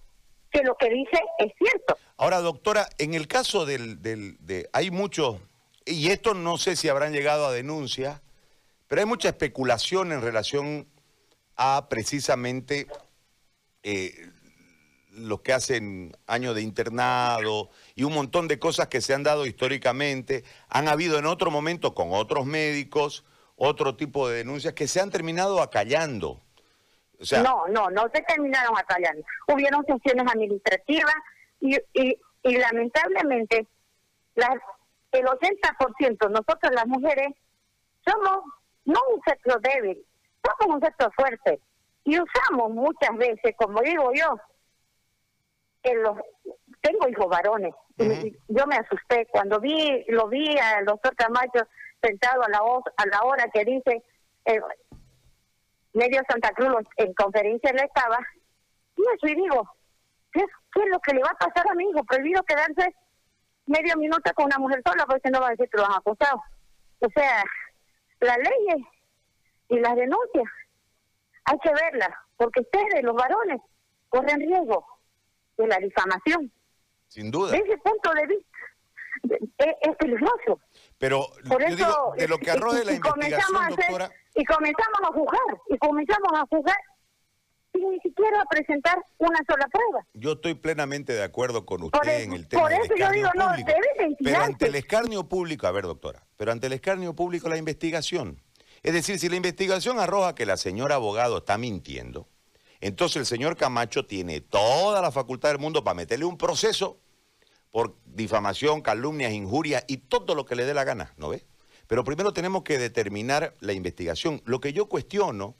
que 0.50 0.62
lo 0.62 0.76
que 0.76 0.90
dice 0.90 1.18
es 1.38 1.52
cierto. 1.58 1.96
Ahora, 2.16 2.40
doctora, 2.40 2.88
en 2.98 3.14
el 3.14 3.28
caso 3.28 3.66
del, 3.66 4.02
del 4.02 4.36
de, 4.40 4.68
hay 4.72 4.90
muchos, 4.90 5.40
y 5.84 6.08
esto 6.08 6.34
no 6.34 6.58
sé 6.58 6.76
si 6.76 6.88
habrán 6.88 7.12
llegado 7.12 7.46
a 7.46 7.52
denuncia, 7.52 8.22
pero 8.88 9.00
hay 9.00 9.06
mucha 9.06 9.28
especulación 9.28 10.12
en 10.12 10.20
relación 10.20 10.88
a 11.56 11.88
precisamente 11.88 12.86
eh, 13.82 14.30
los 15.12 15.40
que 15.42 15.52
hacen 15.52 16.16
años 16.26 16.54
de 16.54 16.62
internado 16.62 17.70
y 17.94 18.04
un 18.04 18.14
montón 18.14 18.48
de 18.48 18.58
cosas 18.58 18.88
que 18.88 19.00
se 19.00 19.14
han 19.14 19.22
dado 19.22 19.46
históricamente. 19.46 20.44
Han 20.68 20.88
habido 20.88 21.18
en 21.18 21.26
otro 21.26 21.50
momento 21.50 21.94
con 21.94 22.12
otros 22.12 22.46
médicos 22.46 23.24
otro 23.56 23.94
tipo 23.94 24.28
de 24.28 24.38
denuncias 24.38 24.72
que 24.72 24.88
se 24.88 25.00
han 25.00 25.10
terminado 25.10 25.60
acallando 25.60 26.40
no, 27.42 27.68
no, 27.68 27.90
no 27.90 28.08
se 28.14 28.22
terminaron 28.22 28.76
acallando. 28.76 29.22
Hubieron 29.48 29.84
funciones 29.84 30.26
administrativas 30.30 31.14
y, 31.60 31.76
y, 31.92 32.18
y 32.42 32.56
lamentablemente 32.56 33.66
las, 34.34 34.58
el 35.12 35.26
80%, 35.26 36.30
nosotros 36.30 36.72
las 36.72 36.86
mujeres, 36.86 37.28
somos 38.06 38.44
no 38.84 39.00
un 39.14 39.20
sector 39.26 39.60
débil, 39.60 40.04
somos 40.44 40.76
un 40.76 40.80
sector 40.82 41.12
fuerte. 41.14 41.60
Y 42.04 42.18
usamos 42.18 42.70
muchas 42.70 43.16
veces, 43.16 43.54
como 43.56 43.80
digo 43.82 44.12
yo, 44.14 44.36
en 45.82 46.02
los, 46.02 46.16
tengo 46.80 47.08
hijos 47.08 47.28
varones. 47.28 47.74
y 47.98 48.36
yo 48.48 48.66
me 48.66 48.76
asusté 48.76 49.26
cuando 49.30 49.60
vi 49.60 50.04
lo 50.08 50.28
vi 50.28 50.56
al 50.58 50.86
doctor 50.86 51.14
Camacho 51.14 51.66
sentado 52.02 52.42
a 52.42 52.48
la, 52.48 52.58
a 52.58 53.06
la 53.06 53.22
hora 53.24 53.48
que 53.52 53.64
dice, 53.64 54.02
eh, 54.46 54.60
medio 55.92 56.20
Santa 56.28 56.50
Cruz 56.50 56.74
en 56.96 57.12
conferencia 57.14 57.72
le 57.72 57.84
estaba, 57.84 58.18
y 58.96 59.02
eso 59.14 59.26
y 59.26 59.34
digo, 59.34 59.68
¿qué, 60.32 60.40
es 60.40 60.88
lo 60.90 61.00
que 61.00 61.14
le 61.14 61.22
va 61.22 61.30
a 61.30 61.46
pasar 61.46 61.68
a 61.68 61.74
mi 61.74 61.88
hijo? 61.88 62.04
Prohibido 62.04 62.42
quedarse 62.44 62.94
medio 63.66 63.96
minuto 63.96 64.30
con 64.34 64.46
una 64.46 64.58
mujer 64.58 64.82
sola 64.84 65.06
porque 65.06 65.30
no 65.30 65.40
va 65.40 65.48
a 65.48 65.50
decir 65.50 65.68
que 65.70 65.78
lo 65.78 65.86
han 65.86 65.94
acusado. 65.94 66.42
O 67.00 67.08
sea, 67.14 67.42
las 68.20 68.36
leyes 68.36 68.86
y 69.68 69.78
las 69.78 69.96
denuncias 69.96 70.44
hay 71.44 71.58
que 71.58 71.70
verlas, 71.70 72.10
porque 72.36 72.60
ustedes, 72.60 73.02
los 73.02 73.14
varones, 73.14 73.60
corren 74.08 74.40
riesgo 74.40 74.84
de 75.56 75.66
la 75.66 75.78
difamación. 75.78 76.52
Sin 77.08 77.30
duda. 77.30 77.52
Desde 77.52 77.72
ese 77.72 77.78
punto 77.78 78.12
de 78.12 78.26
vista, 78.26 78.58
es, 79.58 79.96
peligroso. 79.96 80.60
Pero 80.98 81.26
Por 81.48 81.60
yo 81.68 81.76
digo, 81.76 82.14
de 82.16 82.28
lo 82.28 82.38
que 82.38 82.50
arroje 82.50 82.84
la 82.84 82.92
investigación, 82.92 83.76
doctora 83.76 84.10
y 84.34 84.44
comenzamos 84.44 85.00
a 85.02 85.12
juzgar, 85.12 85.60
y 85.68 85.78
comenzamos 85.78 86.32
a 86.34 86.46
juzgar 86.46 86.76
sin 87.72 87.90
ni 87.90 88.00
siquiera 88.00 88.44
presentar 88.50 88.98
una 89.18 89.38
sola 89.48 89.66
prueba. 89.68 90.04
Yo 90.14 90.32
estoy 90.32 90.54
plenamente 90.54 91.12
de 91.12 91.22
acuerdo 91.22 91.64
con 91.66 91.82
usted 91.84 92.22
en 92.22 92.32
el 92.32 92.48
tema 92.48 92.62
por 92.62 92.72
eso 92.72 92.94
yo 92.96 93.10
digo, 93.10 93.30
no, 93.34 93.48
Pero 94.22 94.42
ante 94.42 94.66
el 94.66 94.74
escarnio 94.74 95.28
público, 95.28 95.66
a 95.66 95.70
ver 95.70 95.84
doctora, 95.84 96.26
pero 96.36 96.52
ante 96.52 96.66
el 96.66 96.72
escarnio 96.72 97.14
público 97.14 97.48
la 97.48 97.56
investigación. 97.56 98.42
Es 98.82 98.94
decir, 98.94 99.18
si 99.18 99.28
la 99.28 99.36
investigación 99.36 100.00
arroja 100.00 100.34
que 100.34 100.46
la 100.46 100.56
señora 100.56 100.96
abogado 100.96 101.38
está 101.38 101.58
mintiendo, 101.58 102.28
entonces 102.80 103.16
el 103.16 103.26
señor 103.26 103.56
Camacho 103.56 104.06
tiene 104.06 104.40
toda 104.40 105.02
la 105.02 105.12
facultad 105.12 105.50
del 105.50 105.58
mundo 105.58 105.84
para 105.84 105.94
meterle 105.94 106.24
un 106.24 106.38
proceso 106.38 106.98
por 107.70 107.94
difamación, 108.06 108.80
calumnias, 108.80 109.32
injurias 109.32 109.84
y 109.86 109.98
todo 109.98 110.34
lo 110.34 110.44
que 110.44 110.56
le 110.56 110.64
dé 110.64 110.74
la 110.74 110.84
gana, 110.84 111.12
¿no 111.16 111.28
ve? 111.28 111.44
Pero 111.90 112.04
primero 112.04 112.32
tenemos 112.32 112.62
que 112.62 112.78
determinar 112.78 113.56
la 113.58 113.72
investigación. 113.72 114.40
Lo 114.44 114.60
que 114.60 114.72
yo 114.72 114.88
cuestiono, 114.88 115.56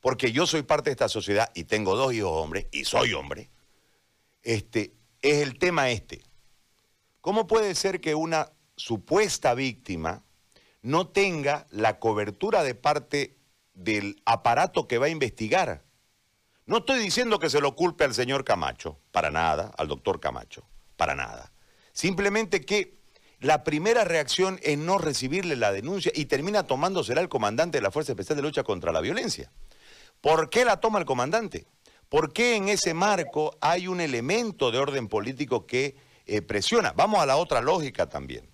porque 0.00 0.32
yo 0.32 0.46
soy 0.46 0.62
parte 0.62 0.88
de 0.88 0.92
esta 0.92 1.10
sociedad 1.10 1.50
y 1.54 1.64
tengo 1.64 1.96
dos 1.96 2.14
hijos 2.14 2.32
hombres, 2.32 2.68
y 2.72 2.86
soy 2.86 3.12
hombre, 3.12 3.50
este, 4.40 4.94
es 5.20 5.42
el 5.42 5.58
tema 5.58 5.90
este. 5.90 6.22
¿Cómo 7.20 7.46
puede 7.46 7.74
ser 7.74 8.00
que 8.00 8.14
una 8.14 8.50
supuesta 8.76 9.52
víctima 9.52 10.24
no 10.80 11.08
tenga 11.08 11.66
la 11.68 11.98
cobertura 11.98 12.62
de 12.62 12.74
parte 12.74 13.36
del 13.74 14.22
aparato 14.24 14.88
que 14.88 14.96
va 14.96 15.06
a 15.06 15.10
investigar? 15.10 15.84
No 16.64 16.78
estoy 16.78 17.00
diciendo 17.00 17.38
que 17.38 17.50
se 17.50 17.60
lo 17.60 17.76
culpe 17.76 18.04
al 18.04 18.14
señor 18.14 18.44
Camacho, 18.44 18.98
para 19.10 19.30
nada, 19.30 19.72
al 19.76 19.88
doctor 19.88 20.20
Camacho, 20.20 20.66
para 20.96 21.14
nada. 21.14 21.52
Simplemente 21.92 22.62
que 22.62 22.99
la 23.40 23.64
primera 23.64 24.04
reacción 24.04 24.60
es 24.62 24.78
no 24.78 24.98
recibirle 24.98 25.56
la 25.56 25.72
denuncia 25.72 26.12
y 26.14 26.26
termina 26.26 26.66
tomándosela 26.66 27.20
el 27.20 27.28
comandante 27.28 27.78
de 27.78 27.82
la 27.82 27.90
Fuerza 27.90 28.12
Especial 28.12 28.36
de 28.36 28.42
Lucha 28.42 28.62
contra 28.62 28.92
la 28.92 29.00
Violencia. 29.00 29.50
¿Por 30.20 30.50
qué 30.50 30.66
la 30.66 30.78
toma 30.78 30.98
el 30.98 31.06
comandante? 31.06 31.66
¿Por 32.10 32.32
qué 32.32 32.56
en 32.56 32.68
ese 32.68 32.92
marco 32.92 33.56
hay 33.60 33.88
un 33.88 34.00
elemento 34.00 34.70
de 34.70 34.78
orden 34.78 35.08
político 35.08 35.66
que 35.66 35.96
eh, 36.26 36.42
presiona? 36.42 36.92
Vamos 36.92 37.20
a 37.20 37.26
la 37.26 37.36
otra 37.36 37.62
lógica 37.62 38.08
también. 38.08 38.50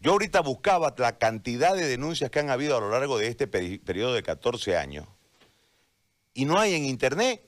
Yo 0.00 0.12
ahorita 0.12 0.40
buscaba 0.40 0.94
la 0.96 1.18
cantidad 1.18 1.74
de 1.74 1.86
denuncias 1.86 2.30
que 2.30 2.38
han 2.38 2.50
habido 2.50 2.76
a 2.76 2.80
lo 2.80 2.90
largo 2.90 3.18
de 3.18 3.26
este 3.26 3.48
periodo 3.48 4.14
de 4.14 4.22
14 4.22 4.76
años 4.76 5.06
y 6.32 6.44
no 6.44 6.58
hay 6.58 6.74
en 6.74 6.84
internet 6.84 7.47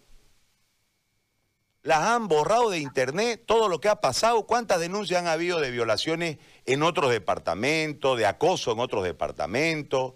las 1.82 2.00
han 2.00 2.28
borrado 2.28 2.70
de 2.70 2.78
internet, 2.78 3.42
todo 3.46 3.68
lo 3.68 3.80
que 3.80 3.88
ha 3.88 4.00
pasado, 4.00 4.46
cuántas 4.46 4.80
denuncias 4.80 5.20
han 5.20 5.28
habido 5.28 5.60
de 5.60 5.70
violaciones 5.70 6.38
en 6.66 6.82
otros 6.82 7.10
departamentos, 7.10 8.18
de 8.18 8.26
acoso 8.26 8.72
en 8.72 8.80
otros 8.80 9.04
departamentos. 9.04 10.14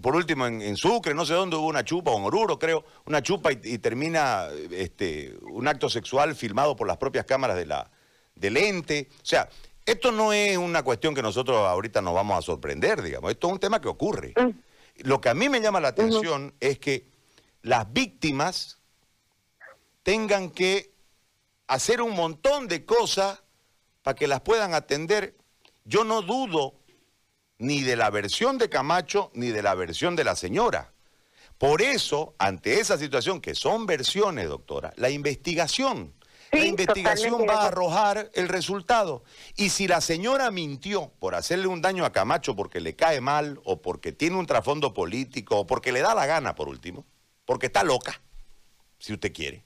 Por 0.00 0.14
último, 0.14 0.46
en, 0.46 0.76
Sucre, 0.76 1.14
no 1.14 1.24
sé 1.24 1.34
dónde 1.34 1.56
hubo 1.56 1.66
una 1.66 1.84
chupa, 1.84 2.12
o 2.12 2.18
en 2.18 2.24
Oruro, 2.24 2.58
creo, 2.58 2.84
una 3.06 3.22
chupa 3.22 3.50
y, 3.52 3.78
termina 3.78 4.46
este, 4.70 5.34
un 5.42 5.66
acto 5.66 5.88
sexual 5.88 6.36
filmado 6.36 6.76
por 6.76 6.86
las 6.86 6.98
propias 6.98 7.24
cámaras 7.24 7.56
de 7.56 7.66
la, 7.66 7.90
del 8.36 8.56
ente. 8.58 9.08
O 9.16 9.24
sea, 9.24 9.48
esto 9.84 10.12
no 10.12 10.32
es 10.32 10.56
una 10.56 10.84
cuestión 10.84 11.14
que 11.14 11.22
nosotros 11.22 11.56
ahorita 11.66 12.00
nos 12.00 12.14
vamos 12.14 12.38
a 12.38 12.42
sorprender, 12.42 13.02
digamos. 13.02 13.30
Esto 13.30 13.48
es 13.48 13.52
un 13.54 13.58
tema 13.58 13.80
que 13.80 13.88
ocurre. 13.88 14.34
Mm. 14.36 15.08
Lo 15.08 15.20
que 15.20 15.30
a 15.30 15.34
mí 15.34 15.48
me 15.48 15.60
llama 15.60 15.80
la 15.80 15.88
atención 15.88 16.54
es 16.60 16.78
que 16.78 17.08
las 17.62 17.90
víctimas 17.92 18.78
tengan 20.02 20.50
que 20.50 20.91
hacer 21.72 22.02
un 22.02 22.14
montón 22.14 22.68
de 22.68 22.84
cosas 22.84 23.42
para 24.02 24.14
que 24.14 24.26
las 24.26 24.42
puedan 24.42 24.74
atender. 24.74 25.34
Yo 25.84 26.04
no 26.04 26.20
dudo 26.20 26.74
ni 27.58 27.82
de 27.82 27.96
la 27.96 28.10
versión 28.10 28.58
de 28.58 28.68
Camacho 28.68 29.30
ni 29.34 29.48
de 29.48 29.62
la 29.62 29.74
versión 29.74 30.14
de 30.14 30.24
la 30.24 30.36
señora. 30.36 30.92
Por 31.56 31.80
eso, 31.80 32.34
ante 32.38 32.80
esa 32.80 32.98
situación, 32.98 33.40
que 33.40 33.54
son 33.54 33.86
versiones, 33.86 34.48
doctora, 34.48 34.92
la 34.96 35.08
investigación, 35.08 36.12
la 36.50 36.66
investigación 36.66 37.46
va 37.48 37.62
a 37.62 37.68
arrojar 37.68 38.30
el 38.34 38.48
resultado. 38.48 39.22
Y 39.56 39.70
si 39.70 39.88
la 39.88 40.02
señora 40.02 40.50
mintió 40.50 41.10
por 41.20 41.34
hacerle 41.34 41.68
un 41.68 41.80
daño 41.80 42.04
a 42.04 42.12
Camacho 42.12 42.54
porque 42.54 42.80
le 42.80 42.96
cae 42.96 43.22
mal, 43.22 43.60
o 43.64 43.80
porque 43.80 44.12
tiene 44.12 44.36
un 44.36 44.46
trasfondo 44.46 44.92
político, 44.92 45.60
o 45.60 45.66
porque 45.66 45.92
le 45.92 46.00
da 46.00 46.14
la 46.14 46.26
gana, 46.26 46.54
por 46.54 46.68
último, 46.68 47.06
porque 47.46 47.66
está 47.66 47.82
loca, 47.82 48.20
si 48.98 49.14
usted 49.14 49.32
quiere, 49.32 49.64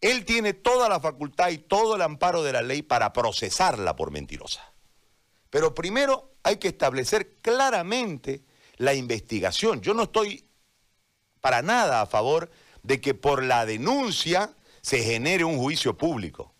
él 0.00 0.24
tiene 0.24 0.52
toda 0.52 0.88
la 0.88 1.00
facultad 1.00 1.48
y 1.48 1.58
todo 1.58 1.96
el 1.96 2.02
amparo 2.02 2.42
de 2.42 2.52
la 2.52 2.62
ley 2.62 2.82
para 2.82 3.12
procesarla 3.12 3.96
por 3.96 4.10
mentirosa. 4.10 4.72
Pero 5.50 5.74
primero 5.74 6.32
hay 6.42 6.56
que 6.56 6.68
establecer 6.68 7.36
claramente 7.36 8.42
la 8.76 8.94
investigación. 8.94 9.80
Yo 9.80 9.94
no 9.94 10.04
estoy 10.04 10.44
para 11.40 11.62
nada 11.62 12.00
a 12.00 12.06
favor 12.06 12.50
de 12.82 13.00
que 13.00 13.14
por 13.14 13.42
la 13.42 13.66
denuncia 13.66 14.54
se 14.82 15.02
genere 15.02 15.44
un 15.44 15.58
juicio 15.58 15.96
público. 15.96 16.54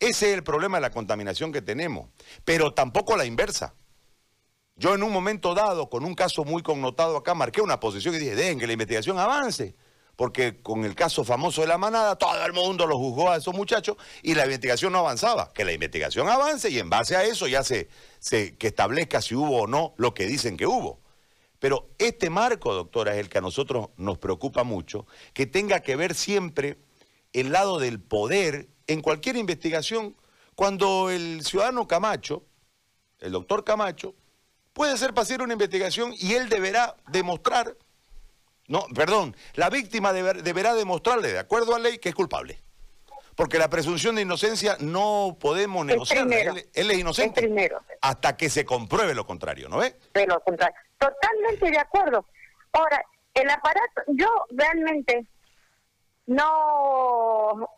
Ese 0.00 0.30
es 0.30 0.34
el 0.34 0.42
problema 0.42 0.78
de 0.78 0.82
la 0.82 0.90
contaminación 0.90 1.52
que 1.52 1.62
tenemos, 1.62 2.08
pero 2.44 2.74
tampoco 2.74 3.16
la 3.16 3.24
inversa. 3.24 3.74
Yo 4.74 4.94
en 4.94 5.02
un 5.04 5.12
momento 5.12 5.54
dado, 5.54 5.88
con 5.88 6.04
un 6.04 6.14
caso 6.14 6.44
muy 6.44 6.62
connotado 6.62 7.16
acá, 7.16 7.34
marqué 7.34 7.60
una 7.60 7.78
posición 7.78 8.14
y 8.16 8.18
dije, 8.18 8.34
dejen 8.34 8.58
que 8.58 8.66
la 8.66 8.72
investigación 8.72 9.18
avance 9.18 9.76
porque 10.16 10.60
con 10.62 10.84
el 10.84 10.94
caso 10.94 11.24
famoso 11.24 11.62
de 11.62 11.68
la 11.68 11.78
manada, 11.78 12.16
todo 12.16 12.44
el 12.44 12.52
mundo 12.52 12.86
lo 12.86 12.98
juzgó 12.98 13.30
a 13.30 13.36
esos 13.36 13.54
muchachos 13.54 13.96
y 14.22 14.34
la 14.34 14.44
investigación 14.44 14.92
no 14.92 14.98
avanzaba. 14.98 15.52
Que 15.52 15.64
la 15.64 15.72
investigación 15.72 16.28
avance 16.28 16.70
y 16.70 16.78
en 16.78 16.90
base 16.90 17.16
a 17.16 17.24
eso 17.24 17.46
ya 17.46 17.64
se, 17.64 17.88
se 18.18 18.56
que 18.56 18.68
establezca 18.68 19.22
si 19.22 19.34
hubo 19.34 19.62
o 19.62 19.66
no 19.66 19.94
lo 19.96 20.14
que 20.14 20.26
dicen 20.26 20.56
que 20.56 20.66
hubo. 20.66 21.00
Pero 21.58 21.90
este 21.98 22.28
marco, 22.28 22.74
doctora, 22.74 23.12
es 23.14 23.20
el 23.20 23.28
que 23.28 23.38
a 23.38 23.40
nosotros 23.40 23.90
nos 23.96 24.18
preocupa 24.18 24.64
mucho, 24.64 25.06
que 25.32 25.46
tenga 25.46 25.80
que 25.80 25.96
ver 25.96 26.14
siempre 26.14 26.78
el 27.32 27.52
lado 27.52 27.78
del 27.78 28.00
poder 28.00 28.68
en 28.86 29.00
cualquier 29.00 29.36
investigación, 29.36 30.16
cuando 30.54 31.08
el 31.08 31.44
ciudadano 31.44 31.86
Camacho, 31.86 32.44
el 33.20 33.32
doctor 33.32 33.64
Camacho, 33.64 34.14
puede 34.72 34.92
hacer 34.92 35.12
una 35.40 35.52
investigación 35.52 36.14
y 36.18 36.34
él 36.34 36.48
deberá 36.48 36.96
demostrar 37.08 37.76
no, 38.68 38.84
perdón, 38.94 39.36
la 39.54 39.70
víctima 39.70 40.12
deberá 40.12 40.74
demostrarle, 40.74 41.32
de 41.32 41.38
acuerdo 41.38 41.74
a 41.74 41.78
ley, 41.78 41.98
que 41.98 42.10
es 42.10 42.14
culpable. 42.14 42.58
Porque 43.34 43.58
la 43.58 43.68
presunción 43.68 44.14
de 44.14 44.22
inocencia 44.22 44.76
no 44.78 45.36
podemos 45.40 45.86
negociar. 45.86 46.26
Él, 46.30 46.90
es 46.90 46.98
inocente. 46.98 47.40
primero. 47.40 47.80
Hasta 48.02 48.36
que 48.36 48.50
se 48.50 48.64
compruebe 48.64 49.14
lo 49.14 49.26
contrario, 49.26 49.68
¿no 49.68 49.78
ve? 49.78 49.96
De 50.12 50.26
lo 50.26 50.38
contrario. 50.40 50.76
Totalmente 50.98 51.70
de 51.70 51.78
acuerdo. 51.78 52.26
Ahora, 52.72 53.02
el 53.34 53.48
aparato, 53.48 54.02
yo 54.08 54.28
realmente 54.50 55.26
no, 56.26 57.68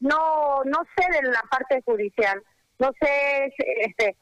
no, 0.00 0.64
no 0.64 0.78
sé 0.96 1.12
de 1.12 1.22
la 1.30 1.42
parte 1.50 1.82
judicial. 1.82 2.42
No 2.80 2.90
sé, 3.00 3.54
este, 3.82 4.16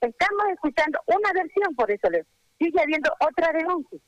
estamos 0.00 0.44
escuchando 0.52 1.00
una 1.06 1.32
versión, 1.34 1.74
por 1.76 1.90
eso 1.90 2.08
le 2.08 2.24
sigue 2.58 2.80
habiendo 2.80 3.12
otra 3.20 3.52
denuncia 3.52 4.00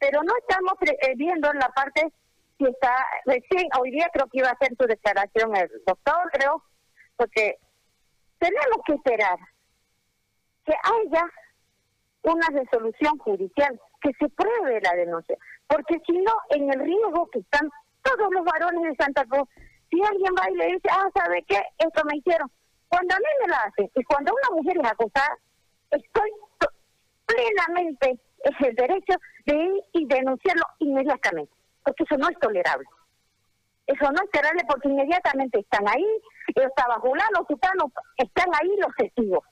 pero 0.00 0.22
no 0.22 0.32
estamos 0.38 0.72
eh, 0.80 1.14
viendo 1.14 1.52
en 1.52 1.58
la 1.58 1.68
parte 1.68 2.12
si 2.58 2.66
está 2.66 2.94
recién, 3.24 3.68
hoy 3.78 3.90
día 3.90 4.10
creo 4.12 4.26
que 4.26 4.38
iba 4.38 4.48
a 4.48 4.52
hacer 4.52 4.70
su 4.76 4.86
declaración 4.86 5.56
el 5.56 5.70
doctor, 5.86 6.30
creo, 6.32 6.62
porque 7.16 7.58
tenemos 8.38 8.78
que 8.84 8.94
esperar 8.94 9.38
que 10.64 10.72
haya 10.72 11.24
una 12.22 12.46
resolución 12.52 13.16
judicial, 13.18 13.80
que 14.02 14.10
se 14.18 14.28
pruebe 14.30 14.80
la 14.82 14.94
denuncia, 14.94 15.36
porque 15.66 16.00
si 16.06 16.18
no, 16.18 16.32
en 16.50 16.70
el 16.70 16.80
riesgo 16.80 17.30
que 17.30 17.38
están 17.38 17.70
todos 18.02 18.28
los 18.30 18.44
varones 18.44 18.82
de 18.82 19.04
Santa 19.04 19.24
Cruz, 19.24 19.48
si 19.90 20.00
alguien 20.02 20.34
va 20.38 20.50
y 20.50 20.56
le 20.56 20.66
dice, 20.74 20.88
ah, 20.90 21.08
¿sabe 21.14 21.42
qué? 21.48 21.62
Esto 21.78 22.02
me 22.04 22.16
hicieron. 22.16 22.50
Cuando 22.88 23.14
a 23.14 23.18
mí 23.18 23.24
me 23.40 23.48
lo 23.48 23.54
hacen 23.54 23.90
y 23.94 24.04
cuando 24.04 24.32
una 24.32 24.56
mujer 24.56 24.76
es 24.78 24.90
acosada, 24.90 25.38
estoy 25.90 26.30
plenamente 27.26 28.18
es 28.44 28.66
el 28.66 28.74
derecho 28.74 29.14
de 29.46 29.54
ir 29.54 29.82
y 29.92 30.06
denunciarlo 30.06 30.64
inmediatamente, 30.78 31.52
porque 31.84 32.04
eso 32.04 32.16
no 32.16 32.28
es 32.28 32.38
tolerable. 32.38 32.86
Eso 33.86 34.10
no 34.12 34.22
es 34.22 34.30
tolerable 34.30 34.62
porque 34.68 34.88
inmediatamente 34.88 35.60
están 35.60 35.88
ahí, 35.88 36.06
estaba 36.54 37.00
Julano, 37.00 37.44
Sutano, 37.48 37.92
están 38.16 38.48
ahí 38.60 38.76
los 38.78 38.94
testigos. 38.96 39.44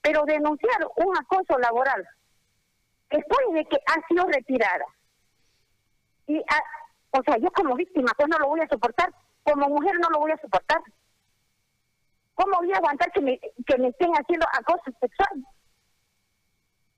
Pero 0.00 0.24
denunciar 0.24 0.86
un 0.96 1.16
acoso 1.16 1.58
laboral 1.58 2.06
después 3.10 3.40
de 3.52 3.64
que 3.66 3.76
ha 3.86 4.06
sido 4.08 4.24
retirada, 4.26 4.84
y 6.26 6.38
o 6.38 7.22
sea, 7.22 7.36
yo 7.38 7.50
como 7.52 7.74
víctima 7.74 8.10
pues 8.16 8.28
no 8.28 8.38
lo 8.38 8.48
voy 8.48 8.60
a 8.60 8.68
soportar, 8.68 9.12
como 9.44 9.68
mujer 9.68 9.94
no 10.00 10.08
lo 10.10 10.20
voy 10.20 10.32
a 10.32 10.38
soportar. 10.38 10.80
¿Cómo 12.34 12.56
voy 12.58 12.72
a 12.72 12.78
aguantar 12.78 13.12
que 13.12 13.20
me, 13.20 13.38
que 13.38 13.78
me 13.78 13.88
estén 13.88 14.10
haciendo 14.12 14.46
acoso 14.52 14.90
sexual? 15.00 15.46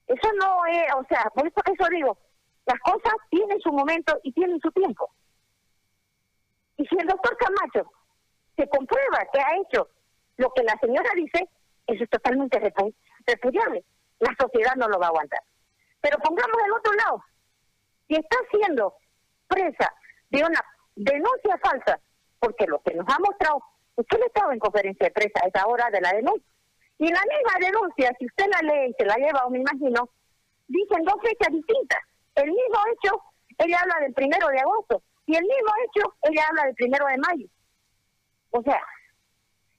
Eso 0.06 0.28
no 0.40 0.66
es, 0.66 0.94
o 0.94 1.04
sea, 1.08 1.30
por 1.34 1.46
eso, 1.46 1.60
eso 1.64 1.88
digo, 1.90 2.18
las 2.66 2.78
cosas 2.80 3.14
tienen 3.30 3.60
su 3.60 3.72
momento 3.72 4.18
y 4.22 4.32
tienen 4.32 4.60
su 4.60 4.70
tiempo. 4.70 5.10
Y 6.76 6.86
si 6.86 6.96
el 6.98 7.06
doctor 7.06 7.36
Camacho 7.36 7.90
se 8.56 8.68
comprueba 8.68 9.18
que 9.32 9.40
ha 9.40 9.56
hecho 9.62 9.88
lo 10.36 10.50
que 10.52 10.62
la 10.62 10.76
señora 10.80 11.10
dice, 11.14 11.48
eso 11.86 12.04
es 12.04 12.10
totalmente 12.10 12.58
repudiable. 13.26 13.84
La 14.18 14.34
sociedad 14.38 14.74
no 14.76 14.88
lo 14.88 14.98
va 14.98 15.06
a 15.06 15.08
aguantar. 15.08 15.40
Pero 16.00 16.18
pongamos 16.18 16.56
el 16.64 16.72
otro 16.72 16.92
lado. 16.94 17.24
Si 18.08 18.14
está 18.14 18.36
siendo 18.50 18.94
presa 19.48 19.92
de 20.30 20.44
una 20.44 20.60
denuncia 20.94 21.58
falsa, 21.58 21.98
porque 22.38 22.66
lo 22.66 22.80
que 22.80 22.94
nos 22.94 23.06
ha 23.08 23.18
mostrado, 23.18 23.62
usted 23.96 24.18
le 24.18 24.26
estaba 24.26 24.52
en 24.52 24.58
conferencia 24.58 25.06
de 25.06 25.12
prensa 25.12 25.40
a 25.42 25.48
esa 25.48 25.66
hora 25.66 25.88
de 25.90 26.00
la 26.00 26.12
denuncia, 26.12 26.46
y 26.98 27.08
la 27.08 27.20
misma 27.20 27.58
denuncia, 27.60 28.10
si 28.18 28.26
usted 28.26 28.46
la 28.46 28.60
lee 28.62 28.90
y 28.90 28.94
se 28.94 29.04
la 29.04 29.16
lleva, 29.16 29.44
o 29.44 29.50
me 29.50 29.58
imagino, 29.58 30.08
dicen 30.66 31.04
dos 31.04 31.16
fechas 31.22 31.52
distintas. 31.52 32.00
El 32.34 32.46
mismo 32.46 32.78
hecho, 32.92 33.22
ella 33.58 33.80
habla 33.80 34.00
del 34.00 34.14
primero 34.14 34.48
de 34.48 34.60
agosto, 34.60 35.02
y 35.26 35.36
el 35.36 35.42
mismo 35.42 35.72
hecho, 35.84 36.14
ella 36.22 36.44
habla 36.48 36.64
del 36.64 36.74
primero 36.74 37.06
de 37.06 37.18
mayo. 37.18 37.46
O 38.50 38.62
sea, 38.62 38.80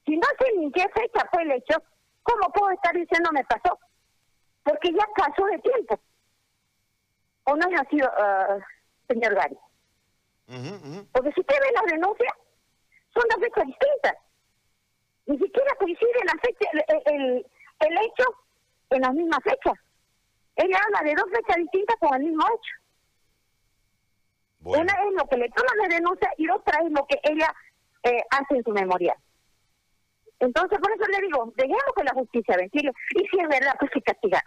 si 0.06 0.16
no 0.16 0.28
sé 0.40 0.54
ni 0.58 0.72
qué 0.72 0.88
fecha 0.94 1.28
fue 1.32 1.44
el 1.44 1.52
hecho, 1.52 1.82
¿cómo 2.24 2.52
puedo 2.54 2.72
estar 2.72 2.94
diciendo 2.94 3.30
me 3.32 3.44
pasó? 3.46 3.80
Porque 4.64 4.92
ya 4.92 5.06
pasó 5.16 5.46
de 5.46 5.60
tiempo. 5.60 6.00
¿O 7.46 7.56
no 7.56 7.68
es 7.70 7.82
así, 7.82 8.02
uh, 8.02 8.62
señor 9.08 9.34
Gary? 9.34 9.58
Porque 11.12 11.32
si 11.32 11.42
usted 11.42 11.56
ve 11.62 11.72
las 11.74 11.92
denuncias, 11.92 12.34
son 13.14 13.24
dos 13.30 13.40
fechas 13.40 13.66
distintas 13.66 14.16
ni 15.28 15.38
siquiera 15.38 15.76
coincide 15.78 16.26
la 16.26 16.40
fecha, 16.42 16.70
el, 17.06 17.46
el, 17.80 17.98
hecho 17.98 18.24
en 18.90 19.02
la 19.02 19.12
misma 19.12 19.38
fecha. 19.42 19.74
Ella 20.56 20.80
habla 20.86 21.02
de 21.08 21.16
dos 21.16 21.30
fechas 21.32 21.58
distintas 21.58 21.98
con 22.00 22.16
el 22.16 22.24
mismo 22.24 22.44
hecho. 22.48 22.74
Una 24.64 24.94
es 24.94 25.14
lo 25.14 25.28
que 25.28 25.38
le 25.38 25.50
toma 25.50 25.70
la 25.82 25.96
denuncia 25.96 26.30
y 26.38 26.50
otra 26.50 26.80
es 26.84 26.92
lo 26.92 27.06
que 27.06 27.20
ella 27.24 27.54
eh, 28.04 28.22
hace 28.32 28.56
en 28.56 28.64
su 28.64 28.72
memoria. 28.72 29.16
Entonces, 30.40 30.80
por 30.80 30.92
eso 30.92 31.04
le 31.12 31.28
digo, 31.28 31.54
dejemos 31.56 31.94
que 31.96 32.04
la 32.04 32.14
justicia 32.14 32.58
ventile. 32.58 32.92
Y 33.16 33.28
si 33.28 33.40
es 33.40 33.48
verdad, 33.50 33.76
pues 33.80 33.92
se 33.94 34.02
castiga. 34.02 34.42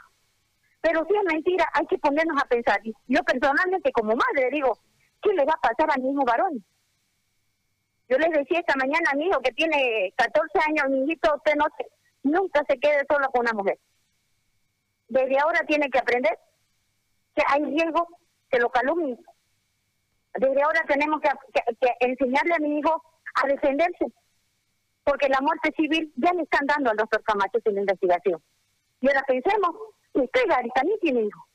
Pero 0.81 1.05
si 1.07 1.15
es 1.15 1.25
mentira, 1.25 1.69
hay 1.75 1.87
que 1.87 1.99
ponernos 1.99 2.41
a 2.43 2.47
pensar. 2.47 2.81
Yo 3.07 3.23
personalmente, 3.23 3.93
como 3.93 4.15
madre, 4.15 4.51
digo, 4.51 4.79
¿qué 5.23 5.33
le 5.33 5.45
va 5.45 5.53
a 5.53 5.69
pasar 5.69 5.91
al 5.91 6.03
mismo 6.03 6.25
varón? 6.25 6.65
Yo 8.11 8.19
les 8.19 8.31
decía 8.33 8.59
esta 8.59 8.75
mañana 8.75 9.11
a 9.13 9.15
mi 9.15 9.27
hijo 9.27 9.41
que 9.41 9.53
tiene 9.53 10.13
14 10.17 10.59
años, 10.67 10.91
mi 10.91 11.05
hijito, 11.05 11.33
usted 11.37 11.55
no 11.55 11.67
se, 11.77 11.87
nunca 12.25 12.65
se 12.69 12.77
quede 12.81 13.07
solo 13.09 13.31
con 13.31 13.43
una 13.43 13.53
mujer. 13.53 13.79
Desde 15.07 15.39
ahora 15.39 15.61
tiene 15.61 15.89
que 15.89 16.01
aprender 16.01 16.37
que 17.37 17.43
hay 17.47 17.65
riesgo 17.67 18.09
que 18.51 18.59
lo 18.59 18.69
calumnien. 18.71 19.17
Desde 20.35 20.61
ahora 20.61 20.83
tenemos 20.89 21.21
que, 21.21 21.31
enseñarle 22.01 22.55
a 22.55 22.59
mi 22.59 22.81
hijo 22.81 23.01
a 23.45 23.47
defenderse, 23.47 24.07
porque 25.05 25.29
la 25.29 25.41
muerte 25.41 25.73
civil 25.77 26.13
ya 26.17 26.33
le 26.33 26.43
están 26.43 26.67
dando 26.67 26.91
al 26.91 26.97
doctor 26.97 27.23
Camacho 27.23 27.59
la 27.65 27.81
investigación. 27.81 28.43
Y 29.01 29.07
ahora 29.07 29.23
pensemos, 29.23 29.71
usted, 30.15 30.43
Gary, 30.49 30.71
también 30.75 30.99
tiene 31.01 31.23
hijo. 31.23 31.47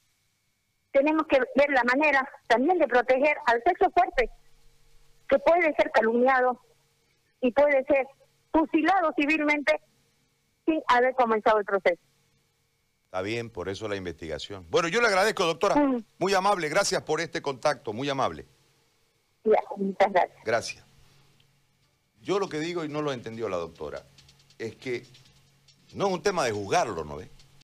Tenemos 0.91 1.27
que 1.27 1.37
ver 1.55 1.69
la 1.71 1.83
manera 1.83 2.25
también 2.47 2.77
de 2.77 2.87
proteger 2.87 3.35
al 3.45 3.61
sexo 3.63 3.91
fuerte 3.91 4.31
que 5.27 5.39
puede 5.39 5.73
ser 5.75 5.91
calumniado 5.91 6.59
y 7.41 7.51
puede 7.51 7.83
ser 7.85 8.07
fusilado 8.51 9.13
civilmente 9.15 9.79
sin 10.65 10.81
haber 10.87 11.13
comenzado 11.15 11.59
el 11.59 11.65
proceso. 11.65 12.01
Está 13.05 13.21
bien, 13.21 13.49
por 13.49 13.69
eso 13.69 13.87
la 13.87 13.95
investigación. 13.95 14.65
Bueno, 14.69 14.87
yo 14.87 15.01
le 15.01 15.07
agradezco, 15.07 15.45
doctora. 15.45 15.75
Muy 16.17 16.33
amable, 16.33 16.67
gracias 16.69 17.01
por 17.03 17.21
este 17.21 17.41
contacto, 17.41 17.93
muy 17.93 18.09
amable. 18.09 18.45
muchas 19.77 20.11
gracias. 20.11 20.43
Gracias. 20.43 20.85
Yo 22.21 22.39
lo 22.39 22.49
que 22.49 22.59
digo, 22.59 22.83
y 22.83 22.89
no 22.89 23.01
lo 23.01 23.13
entendió 23.13 23.47
la 23.47 23.57
doctora, 23.57 24.03
es 24.57 24.75
que 24.75 25.05
no 25.93 26.07
es 26.07 26.13
un 26.13 26.21
tema 26.21 26.43
de 26.43 26.51
juzgarlo, 26.51 27.05
¿no 27.05 27.17
ve? 27.17 27.29